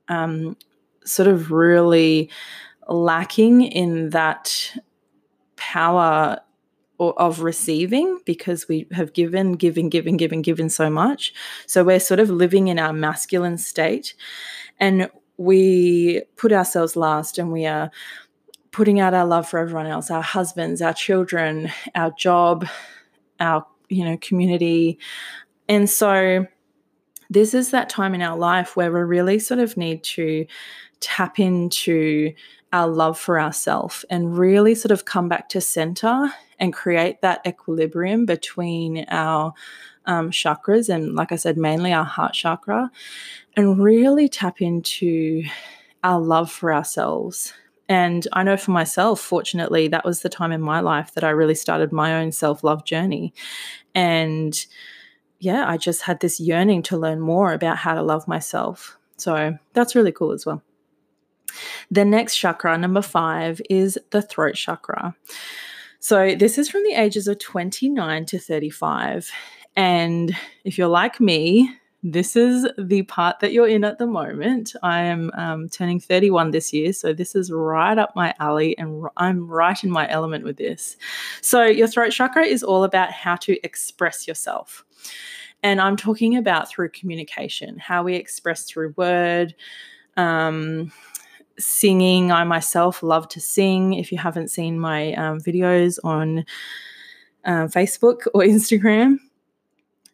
um, 0.07 0.57
sort 1.03 1.27
of 1.27 1.51
really 1.51 2.29
lacking 2.87 3.63
in 3.63 4.09
that 4.11 4.73
power 5.55 6.39
of 6.99 7.41
receiving 7.41 8.19
because 8.25 8.67
we 8.67 8.87
have 8.91 9.13
given, 9.13 9.53
given, 9.53 9.89
given, 9.89 10.17
given, 10.17 10.41
given 10.41 10.69
so 10.69 10.89
much. 10.89 11.33
So 11.67 11.83
we're 11.83 11.99
sort 11.99 12.19
of 12.19 12.29
living 12.29 12.69
in 12.69 12.79
our 12.79 12.93
masculine 12.93 13.57
state 13.57 14.15
and 14.79 15.09
we 15.37 16.23
put 16.35 16.51
ourselves 16.51 16.95
last 16.95 17.37
and 17.37 17.51
we 17.51 17.65
are 17.65 17.91
putting 18.71 18.99
out 18.99 19.13
our 19.13 19.25
love 19.25 19.47
for 19.47 19.59
everyone 19.59 19.85
else, 19.85 20.09
our 20.09 20.23
husbands, 20.23 20.81
our 20.81 20.93
children, 20.93 21.71
our 21.93 22.11
job, 22.17 22.67
our, 23.39 23.65
you 23.89 24.03
know, 24.03 24.17
community. 24.17 24.97
And 25.69 25.89
so 25.89 26.47
this 27.29 27.53
is 27.53 27.71
that 27.71 27.89
time 27.89 28.15
in 28.15 28.21
our 28.21 28.37
life 28.37 28.75
where 28.75 28.91
we 28.91 29.01
really 29.01 29.39
sort 29.39 29.59
of 29.59 29.77
need 29.77 30.03
to 30.03 30.45
tap 30.99 31.39
into 31.39 32.33
our 32.73 32.87
love 32.87 33.17
for 33.17 33.39
ourselves 33.39 34.05
and 34.09 34.37
really 34.37 34.75
sort 34.75 34.91
of 34.91 35.05
come 35.05 35.29
back 35.29 35.49
to 35.49 35.61
center 35.61 36.31
and 36.59 36.73
create 36.73 37.21
that 37.21 37.41
equilibrium 37.47 38.25
between 38.25 39.05
our 39.09 39.53
um, 40.05 40.31
chakras 40.31 40.89
and, 40.89 41.15
like 41.15 41.31
I 41.31 41.35
said, 41.35 41.57
mainly 41.57 41.93
our 41.93 42.05
heart 42.05 42.33
chakra, 42.33 42.89
and 43.55 43.81
really 43.81 44.29
tap 44.29 44.61
into 44.61 45.43
our 46.03 46.19
love 46.19 46.51
for 46.51 46.73
ourselves. 46.73 47.53
And 47.89 48.27
I 48.33 48.43
know 48.43 48.57
for 48.57 48.71
myself, 48.71 49.19
fortunately, 49.19 49.87
that 49.89 50.05
was 50.05 50.21
the 50.21 50.29
time 50.29 50.51
in 50.51 50.61
my 50.61 50.79
life 50.79 51.13
that 51.13 51.23
I 51.23 51.29
really 51.29 51.55
started 51.55 51.91
my 51.91 52.21
own 52.21 52.31
self 52.31 52.63
love 52.63 52.83
journey. 52.85 53.33
And 53.95 54.65
yeah, 55.39 55.69
I 55.69 55.77
just 55.77 56.01
had 56.01 56.19
this 56.19 56.39
yearning 56.39 56.81
to 56.83 56.97
learn 56.97 57.19
more 57.19 57.53
about 57.53 57.77
how 57.77 57.93
to 57.93 58.01
love 58.01 58.27
myself. 58.27 58.97
So 59.17 59.57
that's 59.73 59.95
really 59.95 60.11
cool 60.11 60.31
as 60.31 60.45
well. 60.45 60.61
The 61.91 62.05
next 62.05 62.37
chakra, 62.37 62.77
number 62.77 63.01
five, 63.01 63.61
is 63.69 63.97
the 64.11 64.21
throat 64.21 64.55
chakra. 64.55 65.15
So 65.99 66.35
this 66.35 66.57
is 66.57 66.69
from 66.69 66.83
the 66.83 66.93
ages 66.93 67.27
of 67.27 67.39
29 67.39 68.25
to 68.25 68.39
35. 68.39 69.29
And 69.75 70.35
if 70.63 70.77
you're 70.77 70.87
like 70.87 71.19
me, 71.19 71.69
this 72.03 72.35
is 72.35 72.67
the 72.77 73.01
part 73.03 73.39
that 73.39 73.51
you're 73.51 73.67
in 73.67 73.83
at 73.83 73.97
the 73.97 74.07
moment. 74.07 74.75
I 74.83 75.01
am 75.01 75.31
um, 75.33 75.67
turning 75.67 75.99
31 75.99 76.51
this 76.51 76.71
year, 76.71 76.93
so 76.93 77.11
this 77.11 77.35
is 77.35 77.51
right 77.51 77.97
up 77.97 78.15
my 78.15 78.33
alley, 78.39 78.77
and 78.77 79.05
I'm 79.17 79.47
right 79.47 79.83
in 79.83 79.89
my 79.89 80.09
element 80.09 80.43
with 80.43 80.57
this. 80.57 80.95
So, 81.41 81.65
your 81.65 81.87
throat 81.87 82.11
chakra 82.11 82.45
is 82.45 82.63
all 82.63 82.83
about 82.83 83.11
how 83.11 83.35
to 83.37 83.57
express 83.65 84.27
yourself. 84.27 84.85
And 85.63 85.81
I'm 85.81 85.97
talking 85.97 86.37
about 86.37 86.69
through 86.69 86.89
communication, 86.89 87.79
how 87.79 88.03
we 88.03 88.15
express 88.15 88.63
through 88.63 88.93
word, 88.95 89.55
um, 90.17 90.91
singing. 91.59 92.31
I 92.31 92.43
myself 92.43 93.03
love 93.03 93.27
to 93.29 93.41
sing. 93.41 93.93
If 93.93 94.11
you 94.11 94.17
haven't 94.17 94.49
seen 94.49 94.79
my 94.79 95.13
um, 95.13 95.39
videos 95.39 95.99
on 96.03 96.45
uh, 97.45 97.67
Facebook 97.67 98.27
or 98.33 98.41
Instagram, 98.43 99.17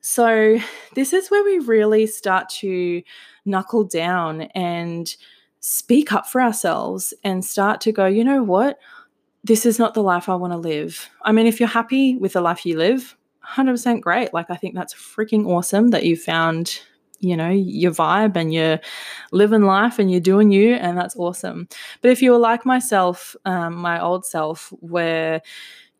so 0.05 0.59
this 0.95 1.13
is 1.13 1.31
where 1.31 1.43
we 1.45 1.59
really 1.59 2.05
start 2.07 2.49
to 2.59 3.01
knuckle 3.45 3.85
down 3.85 4.41
and 4.53 5.15
speak 5.61 6.11
up 6.11 6.27
for 6.27 6.41
ourselves 6.41 7.13
and 7.23 7.43
start 7.43 7.79
to 7.81 7.93
go, 7.93 8.05
you 8.05 8.23
know 8.23 8.43
what? 8.43 8.79
This 9.45 9.65
is 9.65 9.79
not 9.79 9.93
the 9.93 10.03
life 10.03 10.27
I 10.27 10.35
want 10.35 10.51
to 10.51 10.57
live. 10.57 11.09
I 11.21 11.31
mean, 11.31 11.47
if 11.47 11.57
you're 11.57 11.69
happy 11.69 12.17
with 12.17 12.33
the 12.33 12.41
life 12.41 12.65
you 12.65 12.77
live, 12.77 13.15
100% 13.47 14.01
great. 14.01 14.33
Like, 14.33 14.49
I 14.49 14.57
think 14.57 14.75
that's 14.75 14.93
freaking 14.93 15.47
awesome 15.47 15.89
that 15.91 16.03
you 16.03 16.17
found 16.17 16.81
you 17.23 17.37
know 17.37 17.49
your 17.49 17.91
vibe 17.91 18.35
and 18.35 18.53
you're 18.53 18.79
living 19.31 19.63
life 19.63 19.97
and 19.99 20.11
you're 20.11 20.19
doing 20.19 20.51
you 20.51 20.75
and 20.75 20.97
that's 20.97 21.15
awesome. 21.15 21.67
But 22.01 22.11
if 22.11 22.21
you 22.21 22.31
were 22.31 22.37
like 22.37 22.65
myself 22.65 23.35
um, 23.45 23.75
my 23.75 24.01
old 24.01 24.25
self 24.25 24.73
where 24.81 25.41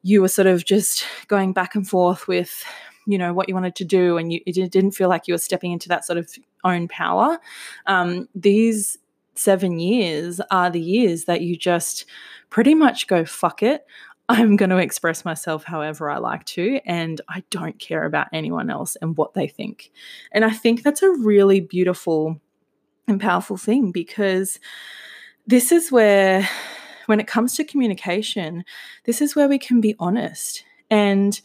you 0.04 0.22
were 0.22 0.28
sort 0.28 0.48
of 0.48 0.66
just 0.66 1.06
going 1.28 1.54
back 1.54 1.76
and 1.76 1.88
forth 1.88 2.28
with 2.28 2.64
you 3.08 3.18
know 3.18 3.34
what 3.34 3.50
you 3.50 3.56
wanted 3.56 3.76
to 3.76 3.86
do 3.86 4.18
and 4.18 4.32
you 4.32 4.42
it 4.46 4.72
didn't 4.72 4.92
feel 4.92 5.10
like 5.10 5.28
you 5.28 5.34
were 5.34 5.38
stepping 5.40 5.72
into 5.72 5.90
that 5.90 6.06
sort 6.06 6.18
of 6.18 6.30
own 6.64 6.88
power 6.88 7.40
um, 7.88 8.28
these 8.36 8.98
seven 9.36 9.80
years 9.80 10.40
are 10.52 10.70
the 10.70 10.80
years 10.80 11.26
that 11.26 11.42
you 11.42 11.58
just 11.58 12.06
pretty 12.50 12.76
much 12.76 13.08
go 13.08 13.26
fuck 13.26 13.64
it 13.64 13.86
I'm 14.30 14.56
going 14.56 14.70
to 14.70 14.78
express 14.78 15.26
myself 15.26 15.66
however 15.66 16.10
I 16.10 16.18
like 16.18 16.46
to, 16.46 16.80
and 16.86 17.20
I 17.28 17.44
don't 17.50 17.78
care 17.78 18.06
about 18.06 18.28
anyone 18.32 18.70
else 18.70 18.96
and 19.02 19.18
what 19.18 19.34
they 19.34 19.48
think. 19.48 19.92
And 20.32 20.46
I 20.46 20.52
think 20.52 20.82
that's 20.82 21.04
a 21.04 21.10
really 21.10 21.60
beautiful 21.60 22.40
and 23.08 23.20
powerful 23.20 23.58
thing 23.58 23.92
because 23.92 24.60
this 25.46 25.72
is 25.72 25.92
where, 25.92 26.48
when 27.08 27.20
it 27.20 27.28
comes 27.28 27.56
to 27.56 27.66
communication, 27.66 28.64
this 29.04 29.22
is 29.22 29.36
where 29.36 29.50
we 29.50 29.60
can 29.60 29.82
be 29.82 29.94
honest. 30.00 30.64
And 30.90 31.40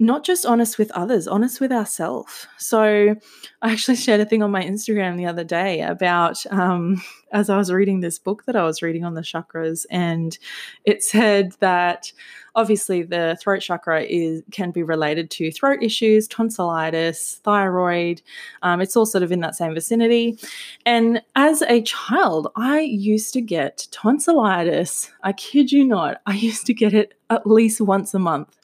not 0.00 0.24
just 0.24 0.46
honest 0.46 0.78
with 0.78 0.90
others, 0.92 1.28
honest 1.28 1.60
with 1.60 1.70
ourselves. 1.70 2.46
So, 2.56 3.14
I 3.62 3.72
actually 3.72 3.96
shared 3.96 4.20
a 4.20 4.24
thing 4.24 4.42
on 4.42 4.50
my 4.50 4.64
Instagram 4.64 5.16
the 5.16 5.26
other 5.26 5.44
day 5.44 5.82
about 5.82 6.44
um, 6.50 7.02
as 7.32 7.48
I 7.48 7.56
was 7.56 7.70
reading 7.70 8.00
this 8.00 8.18
book 8.18 8.44
that 8.46 8.56
I 8.56 8.64
was 8.64 8.82
reading 8.82 9.04
on 9.04 9.14
the 9.14 9.20
chakras, 9.20 9.86
and 9.90 10.36
it 10.84 11.04
said 11.04 11.52
that 11.60 12.12
obviously 12.54 13.02
the 13.02 13.38
throat 13.40 13.60
chakra 13.60 14.02
is 14.02 14.42
can 14.50 14.70
be 14.70 14.82
related 14.82 15.30
to 15.32 15.52
throat 15.52 15.82
issues, 15.82 16.26
tonsillitis, 16.26 17.40
thyroid. 17.44 18.22
Um, 18.62 18.80
it's 18.80 18.96
all 18.96 19.06
sort 19.06 19.22
of 19.22 19.32
in 19.32 19.40
that 19.40 19.54
same 19.54 19.74
vicinity. 19.74 20.38
And 20.86 21.22
as 21.36 21.62
a 21.62 21.82
child, 21.82 22.48
I 22.56 22.80
used 22.80 23.32
to 23.34 23.40
get 23.40 23.86
tonsillitis. 23.90 25.10
I 25.22 25.32
kid 25.32 25.70
you 25.70 25.84
not, 25.84 26.20
I 26.26 26.34
used 26.34 26.66
to 26.66 26.74
get 26.74 26.94
it 26.94 27.14
at 27.28 27.46
least 27.46 27.80
once 27.80 28.14
a 28.14 28.18
month. 28.18 28.56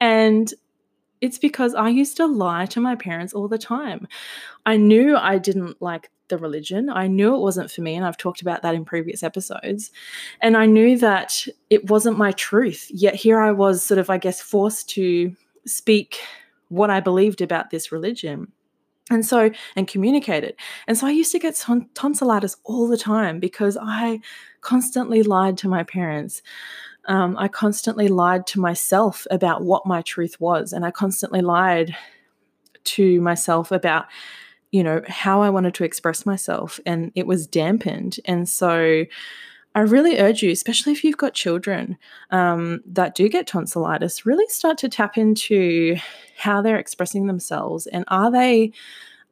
And 0.00 0.52
it's 1.20 1.38
because 1.38 1.74
I 1.74 1.88
used 1.88 2.16
to 2.18 2.26
lie 2.26 2.66
to 2.66 2.80
my 2.80 2.94
parents 2.94 3.32
all 3.32 3.48
the 3.48 3.58
time. 3.58 4.06
I 4.66 4.76
knew 4.76 5.16
I 5.16 5.38
didn't 5.38 5.80
like 5.80 6.10
the 6.28 6.38
religion. 6.38 6.90
I 6.90 7.06
knew 7.06 7.34
it 7.34 7.40
wasn't 7.40 7.70
for 7.70 7.80
me, 7.82 7.94
and 7.94 8.04
I've 8.04 8.16
talked 8.16 8.42
about 8.42 8.62
that 8.62 8.74
in 8.74 8.84
previous 8.84 9.22
episodes. 9.22 9.90
And 10.40 10.56
I 10.56 10.66
knew 10.66 10.98
that 10.98 11.46
it 11.70 11.88
wasn't 11.88 12.18
my 12.18 12.32
truth. 12.32 12.90
Yet 12.90 13.14
here 13.14 13.40
I 13.40 13.52
was, 13.52 13.82
sort 13.82 13.98
of, 13.98 14.10
I 14.10 14.18
guess, 14.18 14.40
forced 14.40 14.88
to 14.90 15.34
speak 15.66 16.18
what 16.68 16.90
I 16.90 17.00
believed 17.00 17.40
about 17.40 17.70
this 17.70 17.92
religion. 17.92 18.52
And 19.08 19.24
so, 19.24 19.52
and 19.76 19.86
communicate 19.86 20.42
it. 20.42 20.56
And 20.88 20.98
so 20.98 21.06
I 21.06 21.10
used 21.10 21.30
to 21.30 21.38
get 21.38 21.54
ton- 21.54 21.88
tonsillitis 21.94 22.56
all 22.64 22.88
the 22.88 22.96
time 22.96 23.38
because 23.38 23.78
I 23.80 24.20
constantly 24.62 25.22
lied 25.22 25.56
to 25.58 25.68
my 25.68 25.84
parents 25.84 26.42
um, 27.06 27.36
I 27.38 27.48
constantly 27.48 28.08
lied 28.08 28.46
to 28.48 28.60
myself 28.60 29.26
about 29.30 29.62
what 29.62 29.86
my 29.86 30.02
truth 30.02 30.40
was. 30.40 30.72
And 30.72 30.84
I 30.84 30.90
constantly 30.90 31.40
lied 31.40 31.96
to 32.84 33.20
myself 33.20 33.72
about, 33.72 34.06
you 34.70 34.82
know, 34.82 35.02
how 35.08 35.42
I 35.42 35.50
wanted 35.50 35.74
to 35.74 35.84
express 35.84 36.26
myself. 36.26 36.78
And 36.84 37.12
it 37.14 37.26
was 37.26 37.46
dampened. 37.46 38.20
And 38.24 38.48
so 38.48 39.04
I 39.74 39.80
really 39.80 40.18
urge 40.18 40.42
you, 40.42 40.50
especially 40.50 40.92
if 40.92 41.04
you've 41.04 41.18
got 41.18 41.34
children 41.34 41.98
um, 42.30 42.80
that 42.86 43.14
do 43.14 43.28
get 43.28 43.46
tonsillitis, 43.46 44.24
really 44.24 44.48
start 44.48 44.78
to 44.78 44.88
tap 44.88 45.18
into 45.18 45.96
how 46.36 46.62
they're 46.62 46.78
expressing 46.78 47.26
themselves 47.26 47.86
and 47.86 48.04
are 48.08 48.30
they 48.30 48.72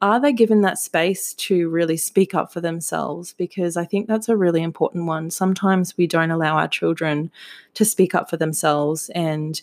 are 0.04 0.20
they 0.20 0.34
given 0.34 0.61
that 0.61 0.78
space 0.78 1.32
to 1.32 1.70
really 1.70 1.96
speak 1.96 2.34
up 2.34 2.52
for 2.52 2.61
themselves? 2.61 3.32
Because 3.32 3.78
I 3.78 3.87
think 3.87 4.06
that's 4.06 4.28
a 4.28 4.37
really 4.37 4.62
important 4.62 5.06
one. 5.06 5.30
Sometimes 5.30 5.96
we 5.96 6.06
don't 6.06 6.30
allow 6.30 6.58
our 6.58 6.68
children 6.68 7.32
to 7.73 7.87
speak 7.87 8.14
up 8.14 8.28
for 8.28 8.37
themselves. 8.37 9.11
And 9.14 9.62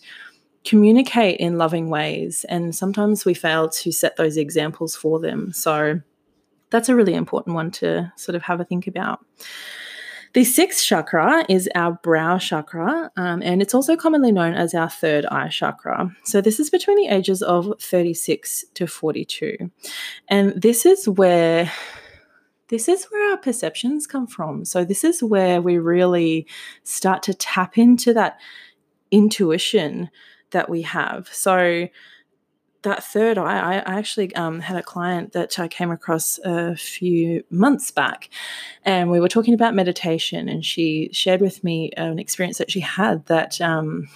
communicate 0.64 1.40
in 1.40 1.58
loving 1.58 1.90
ways. 1.90 2.44
And 2.48 2.74
sometimes 2.74 3.24
we 3.24 3.34
fail 3.34 3.68
to 3.68 3.92
set 3.92 4.16
those 4.16 4.36
examples 4.36 4.94
for 4.94 5.18
them. 5.18 5.52
So 5.52 6.00
that's 6.70 6.88
a 6.88 6.94
really 6.94 7.14
important 7.14 7.54
one 7.54 7.70
to 7.72 8.12
sort 8.16 8.36
of 8.36 8.42
have 8.42 8.60
a 8.60 8.64
think 8.64 8.86
about. 8.86 9.24
The 10.34 10.44
sixth 10.44 10.84
chakra 10.86 11.44
is 11.48 11.68
our 11.74 11.92
brow 12.02 12.38
chakra, 12.38 13.10
um, 13.16 13.42
and 13.42 13.60
it's 13.60 13.74
also 13.74 13.96
commonly 13.96 14.32
known 14.32 14.54
as 14.54 14.74
our 14.74 14.88
third 14.88 15.26
eye 15.26 15.48
chakra. 15.48 16.16
So, 16.24 16.40
this 16.40 16.58
is 16.58 16.70
between 16.70 16.96
the 16.96 17.08
ages 17.08 17.42
of 17.42 17.74
36 17.80 18.64
to 18.74 18.86
42. 18.86 19.70
And 20.28 20.60
this 20.60 20.86
is 20.86 21.06
where 21.06 21.70
this 22.68 22.88
is 22.88 23.04
where 23.10 23.32
our 23.32 23.36
perceptions 23.36 24.06
come 24.06 24.26
from. 24.26 24.64
So, 24.64 24.84
this 24.84 25.04
is 25.04 25.22
where 25.22 25.60
we 25.60 25.76
really 25.76 26.46
start 26.82 27.22
to 27.24 27.34
tap 27.34 27.76
into 27.76 28.14
that 28.14 28.38
intuition 29.10 30.08
that 30.52 30.70
we 30.70 30.80
have. 30.82 31.28
So, 31.30 31.88
that 32.82 33.04
third 33.04 33.38
eye, 33.38 33.58
I, 33.58 33.98
actually 33.98 34.34
um, 34.34 34.60
had 34.60 34.76
a 34.76 34.82
client 34.82 35.32
that 35.32 35.58
I 35.58 35.68
came 35.68 35.90
across 35.90 36.38
a 36.44 36.76
few 36.76 37.44
months 37.50 37.90
back, 37.90 38.28
and 38.84 39.10
we 39.10 39.20
were 39.20 39.28
talking 39.28 39.54
about 39.54 39.74
meditation, 39.74 40.48
and 40.48 40.64
she 40.64 41.08
shared 41.12 41.40
with 41.40 41.62
me 41.62 41.90
an 41.96 42.18
experience 42.18 42.58
that 42.58 42.70
she 42.70 42.80
had 42.80 43.26
that. 43.26 43.60
Um, 43.60 44.08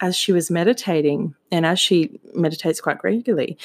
as 0.00 0.16
she 0.16 0.32
was 0.32 0.50
meditating, 0.50 1.32
and 1.52 1.64
as 1.64 1.78
she 1.78 2.18
meditates 2.34 2.80
quite 2.80 2.98
regularly, 3.04 3.56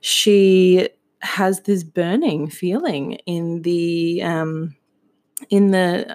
she 0.00 0.86
has 1.20 1.62
this 1.62 1.82
burning 1.82 2.50
feeling 2.50 3.12
in 3.24 3.62
the 3.62 4.22
um, 4.22 4.76
in 5.48 5.70
the 5.70 6.14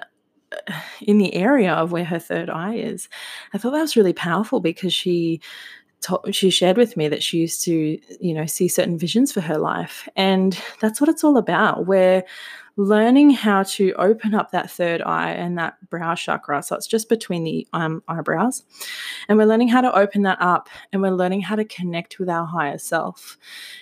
in 1.00 1.18
the 1.18 1.34
area 1.34 1.72
of 1.72 1.92
where 1.92 2.04
her 2.04 2.18
third 2.18 2.48
eye 2.48 2.74
is. 2.74 3.08
I 3.52 3.58
thought 3.58 3.72
that 3.72 3.80
was 3.80 3.96
really 3.96 4.12
powerful 4.12 4.60
because 4.60 4.94
she 4.94 5.40
she 6.30 6.50
shared 6.50 6.76
with 6.76 6.96
me 6.96 7.08
that 7.08 7.22
she 7.22 7.38
used 7.38 7.64
to, 7.64 7.98
you 8.20 8.34
know, 8.34 8.46
see 8.46 8.68
certain 8.68 8.98
visions 8.98 9.32
for 9.32 9.40
her 9.40 9.58
life. 9.58 10.08
And 10.16 10.58
that's 10.80 11.00
what 11.00 11.08
it's 11.08 11.24
all 11.24 11.36
about. 11.36 11.86
We're 11.86 12.24
learning 12.76 13.30
how 13.30 13.62
to 13.62 13.92
open 13.94 14.34
up 14.34 14.50
that 14.50 14.70
third 14.70 15.00
eye 15.02 15.30
and 15.30 15.56
that 15.58 15.76
brow 15.88 16.14
chakra. 16.14 16.62
So 16.62 16.74
it's 16.74 16.88
just 16.88 17.08
between 17.08 17.44
the 17.44 17.66
um, 17.72 18.02
eyebrows. 18.08 18.64
And 19.28 19.38
we're 19.38 19.46
learning 19.46 19.68
how 19.68 19.80
to 19.80 19.96
open 19.96 20.22
that 20.22 20.40
up 20.40 20.68
and 20.92 21.00
we're 21.00 21.12
learning 21.12 21.42
how 21.42 21.54
to 21.54 21.64
connect 21.64 22.18
with 22.18 22.28
our 22.28 22.46
higher 22.46 22.78
self 22.78 23.38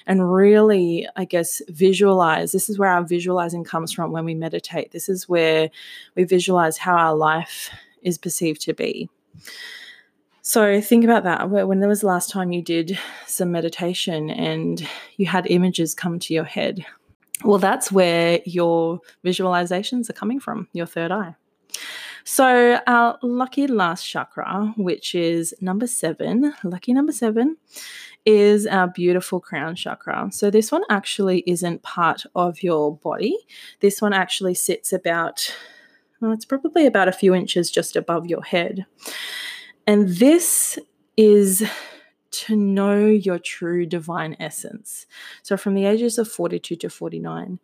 and 0.06 0.30
really, 0.30 1.08
I 1.16 1.24
guess, 1.24 1.62
visualize. 1.68 2.52
This 2.52 2.68
is 2.68 2.78
where 2.78 2.90
our 2.90 3.04
visualizing 3.04 3.64
comes 3.64 3.92
from 3.92 4.12
when 4.12 4.26
we 4.26 4.34
meditate. 4.34 4.92
This 4.92 5.08
is 5.08 5.28
where 5.28 5.70
we 6.14 6.24
visualize 6.24 6.76
how 6.76 6.96
our 6.96 7.14
life 7.14 7.70
is 8.02 8.18
perceived 8.18 8.60
to 8.62 8.74
be. 8.74 9.08
So 10.44 10.80
think 10.80 11.04
about 11.04 11.22
that. 11.22 11.50
When 11.50 11.78
there 11.78 11.88
was 11.88 12.00
the 12.00 12.08
last 12.08 12.28
time 12.28 12.50
you 12.50 12.62
did 12.62 12.98
some 13.28 13.52
meditation 13.52 14.28
and 14.28 14.86
you 15.16 15.26
had 15.26 15.46
images 15.46 15.94
come 15.94 16.18
to 16.18 16.34
your 16.34 16.44
head? 16.44 16.84
Well, 17.44 17.58
that's 17.58 17.92
where 17.92 18.40
your 18.44 19.00
visualizations 19.24 20.10
are 20.10 20.14
coming 20.14 20.40
from, 20.40 20.68
your 20.72 20.86
third 20.86 21.12
eye. 21.12 21.36
So, 22.24 22.80
our 22.86 23.18
lucky 23.22 23.66
last 23.66 24.04
chakra, 24.04 24.72
which 24.76 25.14
is 25.14 25.54
number 25.60 25.86
seven, 25.86 26.54
lucky 26.62 26.92
number 26.92 27.12
seven, 27.12 27.56
is 28.24 28.66
our 28.66 28.86
beautiful 28.86 29.40
crown 29.40 29.74
chakra. 29.74 30.28
So, 30.32 30.50
this 30.50 30.70
one 30.70 30.82
actually 30.88 31.42
isn't 31.46 31.82
part 31.82 32.24
of 32.36 32.62
your 32.62 32.96
body. 32.96 33.36
This 33.80 34.00
one 34.00 34.12
actually 34.12 34.54
sits 34.54 34.92
about, 34.92 35.52
well, 36.20 36.32
it's 36.32 36.44
probably 36.44 36.86
about 36.86 37.08
a 37.08 37.12
few 37.12 37.34
inches 37.34 37.70
just 37.70 37.96
above 37.96 38.26
your 38.26 38.42
head. 38.42 38.86
And 39.86 40.08
this 40.08 40.78
is 41.16 41.64
to 42.32 42.56
know 42.56 43.06
your 43.06 43.38
true 43.38 43.86
divine 43.86 44.36
essence. 44.40 45.06
So, 45.42 45.56
from 45.56 45.74
the 45.74 45.84
ages 45.84 46.18
of 46.18 46.28
42 46.28 46.76
to 46.76 46.90
49. 46.90 47.58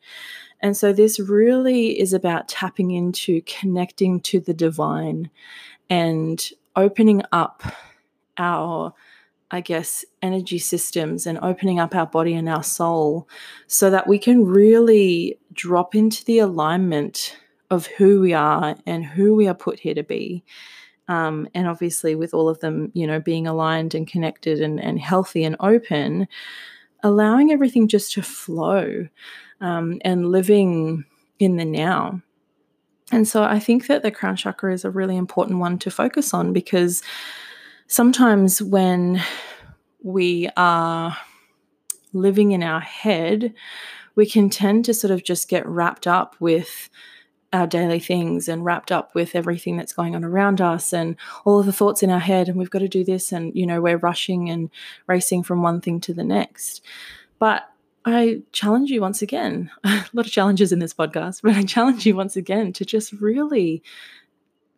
And 0.60 0.76
so, 0.76 0.92
this 0.92 1.18
really 1.18 1.98
is 1.98 2.12
about 2.12 2.48
tapping 2.48 2.90
into 2.90 3.40
connecting 3.42 4.20
to 4.20 4.40
the 4.40 4.54
divine 4.54 5.30
and 5.88 6.50
opening 6.76 7.22
up 7.32 7.62
our, 8.36 8.92
I 9.50 9.60
guess, 9.62 10.04
energy 10.20 10.58
systems 10.58 11.26
and 11.26 11.38
opening 11.42 11.80
up 11.80 11.94
our 11.94 12.06
body 12.06 12.34
and 12.34 12.48
our 12.48 12.62
soul 12.62 13.28
so 13.66 13.90
that 13.90 14.06
we 14.06 14.18
can 14.18 14.44
really 14.44 15.38
drop 15.52 15.94
into 15.94 16.24
the 16.24 16.40
alignment 16.40 17.36
of 17.70 17.86
who 17.86 18.20
we 18.20 18.34
are 18.34 18.76
and 18.86 19.04
who 19.04 19.34
we 19.34 19.48
are 19.48 19.54
put 19.54 19.80
here 19.80 19.94
to 19.94 20.02
be 20.02 20.44
um, 21.08 21.48
and 21.54 21.66
obviously 21.66 22.14
with 22.14 22.34
all 22.34 22.48
of 22.48 22.60
them 22.60 22.90
you 22.94 23.06
know 23.06 23.20
being 23.20 23.46
aligned 23.46 23.94
and 23.94 24.06
connected 24.06 24.60
and, 24.60 24.80
and 24.80 25.00
healthy 25.00 25.44
and 25.44 25.56
open 25.60 26.28
allowing 27.02 27.52
everything 27.52 27.88
just 27.88 28.12
to 28.12 28.22
flow 28.22 29.06
um, 29.60 30.00
and 30.04 30.30
living 30.30 31.04
in 31.38 31.56
the 31.56 31.64
now. 31.64 32.20
And 33.10 33.26
so 33.26 33.42
i 33.42 33.58
think 33.58 33.86
that 33.86 34.02
the 34.02 34.10
crown 34.10 34.36
chakra 34.36 34.72
is 34.72 34.84
a 34.84 34.90
really 34.90 35.16
important 35.16 35.58
one 35.58 35.78
to 35.78 35.90
focus 35.90 36.34
on 36.34 36.52
because 36.52 37.02
sometimes 37.86 38.60
when 38.60 39.22
we 40.02 40.48
are 40.56 41.16
living 42.12 42.52
in 42.52 42.62
our 42.62 42.80
head 42.80 43.54
we 44.14 44.26
can 44.26 44.50
tend 44.50 44.84
to 44.84 44.92
sort 44.92 45.12
of 45.12 45.22
just 45.22 45.48
get 45.48 45.64
wrapped 45.66 46.06
up 46.06 46.34
with 46.40 46.90
our 47.52 47.66
daily 47.66 47.98
things 47.98 48.48
and 48.48 48.64
wrapped 48.64 48.92
up 48.92 49.14
with 49.14 49.34
everything 49.34 49.76
that's 49.76 49.92
going 49.92 50.14
on 50.14 50.24
around 50.24 50.60
us 50.60 50.92
and 50.92 51.16
all 51.44 51.60
of 51.60 51.66
the 51.66 51.72
thoughts 51.72 52.02
in 52.02 52.10
our 52.10 52.18
head 52.18 52.48
and 52.48 52.58
we've 52.58 52.70
got 52.70 52.80
to 52.80 52.88
do 52.88 53.04
this 53.04 53.32
and 53.32 53.54
you 53.56 53.66
know 53.66 53.80
we're 53.80 53.96
rushing 53.96 54.50
and 54.50 54.70
racing 55.06 55.42
from 55.42 55.62
one 55.62 55.80
thing 55.80 56.00
to 56.00 56.12
the 56.12 56.24
next. 56.24 56.84
But 57.38 57.68
i 58.04 58.40
challenge 58.52 58.90
you 58.90 59.00
once 59.00 59.22
again 59.22 59.70
a 59.84 60.04
lot 60.12 60.24
of 60.24 60.30
challenges 60.30 60.70
in 60.70 60.78
this 60.78 60.94
podcast 60.94 61.42
but 61.42 61.56
i 61.56 61.64
challenge 61.64 62.06
you 62.06 62.14
once 62.14 62.36
again 62.36 62.72
to 62.72 62.84
just 62.84 63.12
really 63.14 63.82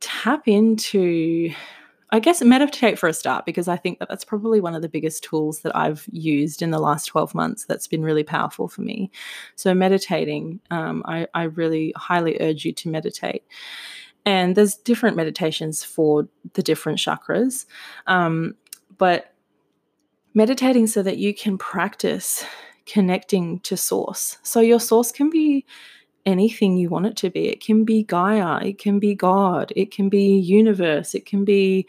tap 0.00 0.48
into 0.48 1.52
I 2.12 2.18
guess 2.18 2.42
meditate 2.42 2.98
for 2.98 3.08
a 3.08 3.12
start 3.12 3.46
because 3.46 3.68
I 3.68 3.76
think 3.76 3.98
that 3.98 4.08
that's 4.08 4.24
probably 4.24 4.60
one 4.60 4.74
of 4.74 4.82
the 4.82 4.88
biggest 4.88 5.22
tools 5.22 5.60
that 5.60 5.76
I've 5.76 6.06
used 6.10 6.60
in 6.60 6.70
the 6.70 6.80
last 6.80 7.06
12 7.06 7.34
months 7.34 7.64
that's 7.64 7.86
been 7.86 8.02
really 8.02 8.24
powerful 8.24 8.68
for 8.68 8.82
me. 8.82 9.10
So, 9.54 9.74
meditating, 9.74 10.60
um, 10.70 11.04
I, 11.06 11.28
I 11.34 11.44
really 11.44 11.92
highly 11.96 12.36
urge 12.40 12.64
you 12.64 12.72
to 12.72 12.88
meditate. 12.88 13.44
And 14.26 14.56
there's 14.56 14.74
different 14.74 15.16
meditations 15.16 15.84
for 15.84 16.28
the 16.54 16.62
different 16.62 16.98
chakras. 16.98 17.66
Um, 18.06 18.56
but 18.98 19.32
meditating 20.34 20.88
so 20.88 21.02
that 21.02 21.18
you 21.18 21.32
can 21.32 21.58
practice 21.58 22.44
connecting 22.86 23.60
to 23.60 23.76
source. 23.76 24.38
So, 24.42 24.60
your 24.60 24.80
source 24.80 25.12
can 25.12 25.30
be 25.30 25.64
anything 26.26 26.76
you 26.76 26.88
want 26.88 27.06
it 27.06 27.16
to 27.16 27.30
be. 27.30 27.48
It 27.48 27.60
can 27.60 27.84
be 27.84 28.02
Gaia, 28.02 28.64
it 28.64 28.78
can 28.78 28.98
be 28.98 29.14
God, 29.14 29.72
it 29.76 29.90
can 29.90 30.08
be 30.08 30.36
universe, 30.38 31.14
it 31.14 31.26
can 31.26 31.44
be 31.44 31.86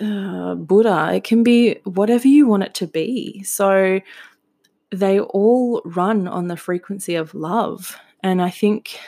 uh, 0.00 0.54
Buddha, 0.54 1.10
it 1.14 1.24
can 1.24 1.42
be 1.42 1.74
whatever 1.84 2.28
you 2.28 2.46
want 2.46 2.62
it 2.62 2.74
to 2.74 2.86
be. 2.86 3.42
So 3.42 4.00
they 4.90 5.20
all 5.20 5.82
run 5.84 6.26
on 6.26 6.48
the 6.48 6.56
frequency 6.56 7.14
of 7.14 7.34
love. 7.34 7.96
And 8.22 8.42
I 8.42 8.50
think 8.50 8.98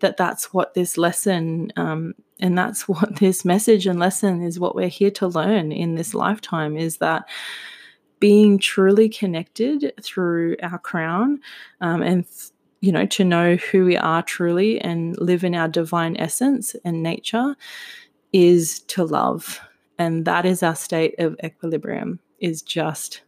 that 0.00 0.16
that's 0.16 0.52
what 0.52 0.74
this 0.74 0.98
lesson 0.98 1.72
um, 1.76 2.14
and 2.40 2.56
that's 2.56 2.88
what 2.88 3.16
this 3.16 3.44
message 3.44 3.86
and 3.86 3.98
lesson 3.98 4.42
is 4.42 4.58
what 4.58 4.74
we're 4.74 4.88
here 4.88 5.10
to 5.12 5.28
learn 5.28 5.72
in 5.72 5.94
this 5.94 6.14
lifetime 6.14 6.76
is 6.76 6.98
that 6.98 7.28
being 8.18 8.58
truly 8.58 9.08
connected 9.08 9.92
through 10.02 10.56
our 10.62 10.78
crown 10.78 11.40
um, 11.80 12.02
and 12.02 12.26
th- 12.26 12.50
you 12.80 12.92
know, 12.92 13.06
to 13.06 13.24
know 13.24 13.56
who 13.56 13.84
we 13.84 13.96
are 13.96 14.22
truly 14.22 14.80
and 14.80 15.16
live 15.18 15.44
in 15.44 15.54
our 15.54 15.68
divine 15.68 16.16
essence 16.16 16.74
and 16.84 17.02
nature 17.02 17.54
is 18.32 18.80
to 18.80 19.04
love. 19.04 19.60
And 19.98 20.24
that 20.24 20.46
is 20.46 20.62
our 20.62 20.74
state 20.74 21.18
of 21.18 21.36
equilibrium, 21.44 22.20
is 22.38 22.62
just 22.62 23.20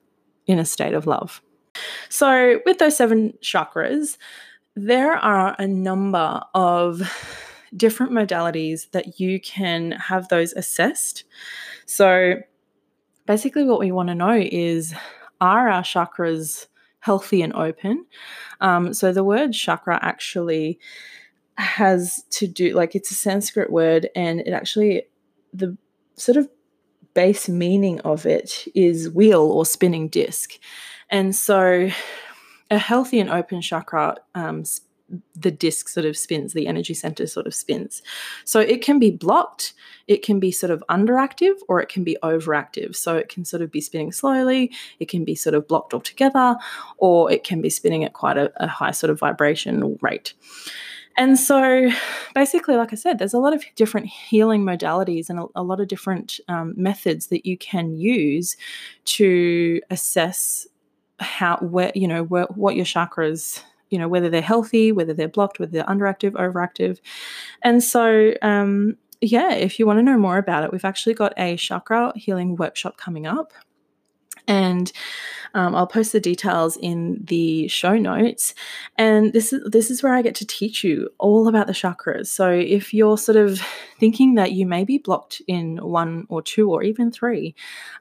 in 0.46 0.58
a 0.58 0.64
state 0.64 0.94
of 0.94 1.06
love. 1.06 1.42
So, 2.08 2.60
with 2.64 2.78
those 2.78 2.96
seven 2.96 3.34
chakras, 3.42 4.16
there 4.74 5.14
are 5.14 5.54
a 5.58 5.66
number 5.66 6.40
of 6.54 7.02
different 7.76 8.12
modalities 8.12 8.90
that 8.92 9.20
you 9.20 9.40
can 9.40 9.92
have 9.92 10.28
those 10.28 10.52
assessed. 10.52 11.24
So, 11.86 12.36
basically, 13.26 13.64
what 13.64 13.80
we 13.80 13.92
want 13.92 14.08
to 14.08 14.14
know 14.14 14.38
is 14.38 14.94
are 15.40 15.68
our 15.68 15.82
chakras 15.82 16.66
healthy 17.02 17.42
and 17.42 17.52
open. 17.54 18.06
Um, 18.60 18.94
so 18.94 19.12
the 19.12 19.24
word 19.24 19.52
chakra 19.52 19.98
actually 20.00 20.78
has 21.58 22.24
to 22.30 22.46
do 22.46 22.74
like 22.74 22.94
it's 22.94 23.10
a 23.10 23.14
Sanskrit 23.14 23.70
word, 23.70 24.08
and 24.16 24.40
it 24.40 24.52
actually 24.52 25.02
the 25.52 25.76
sort 26.16 26.36
of 26.36 26.48
base 27.12 27.48
meaning 27.48 28.00
of 28.00 28.24
it 28.24 28.66
is 28.74 29.10
wheel 29.10 29.42
or 29.42 29.66
spinning 29.66 30.08
disc, 30.08 30.52
and 31.10 31.34
so 31.34 31.90
a 32.70 32.78
healthy 32.78 33.20
and 33.20 33.28
open 33.30 33.60
chakra 33.60 34.16
um, 34.34 34.62
the 35.34 35.50
disc 35.50 35.88
sort 35.88 36.06
of 36.06 36.16
spins, 36.16 36.52
the 36.52 36.66
energy 36.66 36.94
center 36.94 37.26
sort 37.26 37.46
of 37.46 37.54
spins. 37.54 38.02
So 38.44 38.60
it 38.60 38.82
can 38.82 38.98
be 38.98 39.10
blocked, 39.10 39.74
it 40.06 40.22
can 40.22 40.40
be 40.40 40.50
sort 40.50 40.70
of 40.70 40.82
underactive, 40.88 41.54
or 41.68 41.80
it 41.80 41.88
can 41.88 42.04
be 42.04 42.16
overactive. 42.22 42.96
So 42.96 43.16
it 43.16 43.28
can 43.28 43.44
sort 43.44 43.62
of 43.62 43.70
be 43.70 43.80
spinning 43.80 44.12
slowly, 44.12 44.72
it 44.98 45.08
can 45.08 45.24
be 45.24 45.34
sort 45.34 45.54
of 45.54 45.68
blocked 45.68 45.94
altogether, 45.94 46.56
or 46.98 47.30
it 47.30 47.44
can 47.44 47.60
be 47.60 47.70
spinning 47.70 48.04
at 48.04 48.12
quite 48.12 48.38
a, 48.38 48.52
a 48.56 48.66
high 48.66 48.92
sort 48.92 49.10
of 49.10 49.18
vibration 49.18 49.98
rate. 50.00 50.34
And 51.16 51.38
so, 51.38 51.90
basically, 52.34 52.76
like 52.76 52.92
I 52.92 52.96
said, 52.96 53.18
there's 53.18 53.34
a 53.34 53.38
lot 53.38 53.52
of 53.52 53.62
different 53.76 54.06
healing 54.06 54.64
modalities 54.64 55.28
and 55.28 55.40
a, 55.40 55.46
a 55.56 55.62
lot 55.62 55.80
of 55.80 55.88
different 55.88 56.40
um, 56.48 56.74
methods 56.76 57.26
that 57.26 57.44
you 57.44 57.58
can 57.58 57.96
use 57.96 58.56
to 59.04 59.80
assess 59.90 60.66
how, 61.20 61.58
where, 61.58 61.92
you 61.94 62.08
know, 62.08 62.24
where, 62.24 62.46
what 62.54 62.76
your 62.76 62.86
chakras, 62.86 63.62
you 63.92 63.98
know, 63.98 64.08
whether 64.08 64.30
they're 64.30 64.40
healthy, 64.40 64.90
whether 64.90 65.12
they're 65.12 65.28
blocked, 65.28 65.60
whether 65.60 65.70
they're 65.70 65.84
underactive, 65.84 66.32
overactive. 66.32 66.98
And 67.62 67.84
so, 67.84 68.32
um, 68.42 68.96
yeah, 69.20 69.54
if 69.54 69.78
you 69.78 69.86
want 69.86 69.98
to 69.98 70.02
know 70.02 70.18
more 70.18 70.38
about 70.38 70.64
it, 70.64 70.72
we've 70.72 70.84
actually 70.84 71.14
got 71.14 71.32
a 71.36 71.56
chakra 71.56 72.12
healing 72.16 72.56
workshop 72.56 72.96
coming 72.96 73.26
up. 73.26 73.52
And 74.48 74.90
um, 75.54 75.74
I'll 75.74 75.86
post 75.86 76.12
the 76.12 76.20
details 76.20 76.76
in 76.76 77.20
the 77.24 77.68
show 77.68 77.96
notes. 77.96 78.54
And 78.96 79.32
this 79.32 79.52
is 79.52 79.62
this 79.70 79.90
is 79.90 80.02
where 80.02 80.14
I 80.14 80.22
get 80.22 80.34
to 80.36 80.46
teach 80.46 80.84
you 80.84 81.08
all 81.18 81.48
about 81.48 81.66
the 81.66 81.72
chakras. 81.72 82.26
So 82.28 82.50
if 82.50 82.94
you're 82.94 83.18
sort 83.18 83.36
of 83.36 83.60
thinking 83.98 84.34
that 84.34 84.52
you 84.52 84.66
may 84.66 84.84
be 84.84 84.98
blocked 84.98 85.42
in 85.46 85.76
one 85.78 86.26
or 86.28 86.42
two 86.42 86.70
or 86.70 86.82
even 86.82 87.10
three, 87.12 87.54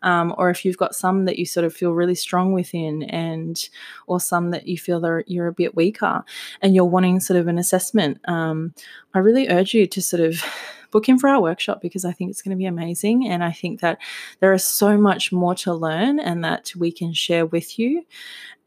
um, 0.04 0.34
or 0.38 0.50
if 0.50 0.66
you've 0.66 0.78
got 0.78 0.96
some 0.96 1.26
that 1.26 1.38
you 1.38 1.46
sort 1.46 1.66
of 1.66 1.74
feel 1.74 1.92
really 1.92 2.16
strong 2.16 2.54
within, 2.54 3.04
and 3.04 3.70
or 4.08 4.20
some 4.20 4.52
that 4.52 4.68
you 4.68 4.78
feel 4.78 5.00
that 5.02 5.24
you're 5.28 5.48
a 5.48 5.54
bit 5.54 5.76
weaker, 5.76 6.24
and 6.62 6.74
you're 6.76 6.86
wanting 6.86 7.20
sort 7.20 7.40
of 7.40 7.48
an 7.48 7.58
assessment, 7.58 8.20
um, 8.28 8.74
I 9.14 9.20
really 9.20 9.48
urge 9.50 9.74
you 9.74 9.88
to 9.88 10.02
sort 10.02 10.22
of 10.22 10.44
book 10.92 11.10
in 11.10 11.18
for 11.18 11.30
our 11.30 11.42
workshop 11.42 11.82
because 11.82 12.06
I 12.06 12.12
think 12.12 12.30
it's 12.30 12.42
going 12.42 12.56
to 12.56 12.60
be 12.60 12.66
amazing. 12.66 13.28
And 13.28 13.44
I 13.44 13.52
think 13.52 13.80
that 13.82 14.00
there 14.40 14.54
is 14.54 14.64
so 14.64 14.98
much 14.98 15.32
more 15.32 15.56
to 15.56 15.74
learn 15.74 16.20
and 16.20 16.44
that 16.44 16.72
we 16.76 16.92
can 16.92 17.14
share 17.14 17.46
with 17.46 17.80
you. 17.80 18.06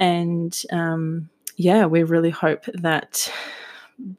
And 0.01 0.61
um, 0.73 1.29
yeah, 1.57 1.87
we 1.87 2.03
really 2.03 2.31
hope 2.31 2.65
that 2.75 3.31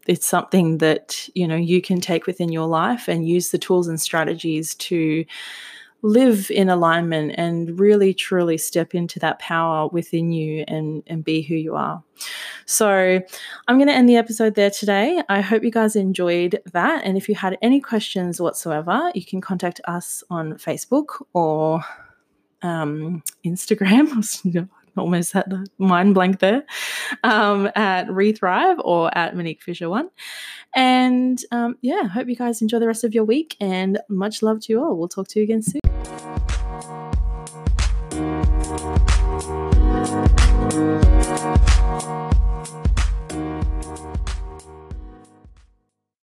it's 0.08 0.26
something 0.26 0.78
that 0.78 1.28
you 1.36 1.48
know 1.48 1.56
you 1.56 1.82
can 1.82 2.00
take 2.00 2.26
within 2.26 2.50
your 2.50 2.68
life 2.68 3.10
and 3.10 3.28
use 3.28 3.50
the 3.50 3.58
tools 3.58 3.90
and 3.90 4.00
strategies 4.00 4.74
to 4.76 5.26
live 6.02 6.52
in 6.52 6.70
alignment 6.70 7.34
and 7.38 7.80
really 7.80 8.14
truly 8.14 8.58
step 8.58 8.94
into 8.94 9.20
that 9.20 9.40
power 9.40 9.88
within 9.88 10.32
you 10.32 10.64
and, 10.68 11.04
and 11.08 11.24
be 11.24 11.42
who 11.42 11.56
you 11.56 11.76
are. 11.76 12.04
So, 12.66 13.22
I'm 13.68 13.78
going 13.78 13.88
to 13.88 13.94
end 13.94 14.08
the 14.08 14.16
episode 14.16 14.56
there 14.56 14.70
today. 14.70 15.22
I 15.30 15.42
hope 15.42 15.64
you 15.64 15.72
guys 15.72 15.96
enjoyed 15.96 16.60
that. 16.74 17.04
And 17.04 17.18
if 17.18 17.28
you 17.28 17.36
had 17.36 17.58
any 17.62 17.82
questions 17.82 18.40
whatsoever, 18.40 19.12
you 19.14 19.26
can 19.26 19.42
contact 19.42 19.82
us 19.86 20.24
on 20.30 20.54
Facebook 20.54 21.24
or 21.34 21.82
um, 22.62 23.24
Instagram. 23.46 24.70
almost 24.98 25.34
had 25.34 25.50
the 25.50 25.68
mind 25.78 26.14
blank 26.14 26.40
there 26.40 26.64
um, 27.24 27.70
at 27.76 28.08
Rethrive 28.08 28.80
or 28.84 29.16
at 29.18 29.36
Monique 29.36 29.62
Fisher 29.62 29.90
One. 29.90 30.10
And 30.76 31.40
um, 31.52 31.76
yeah, 31.82 32.08
hope 32.08 32.28
you 32.28 32.36
guys 32.36 32.62
enjoy 32.62 32.80
the 32.80 32.88
rest 32.88 33.04
of 33.04 33.14
your 33.14 33.24
week 33.24 33.56
and 33.60 34.00
much 34.10 34.42
love 34.42 34.62
to 34.62 34.74
you 34.74 34.84
all. 34.84 34.96
We'll 34.96 35.08
talk 35.08 35.28
to 35.30 35.40
you 35.40 35.44
again 35.44 35.62
soon. 35.62 35.85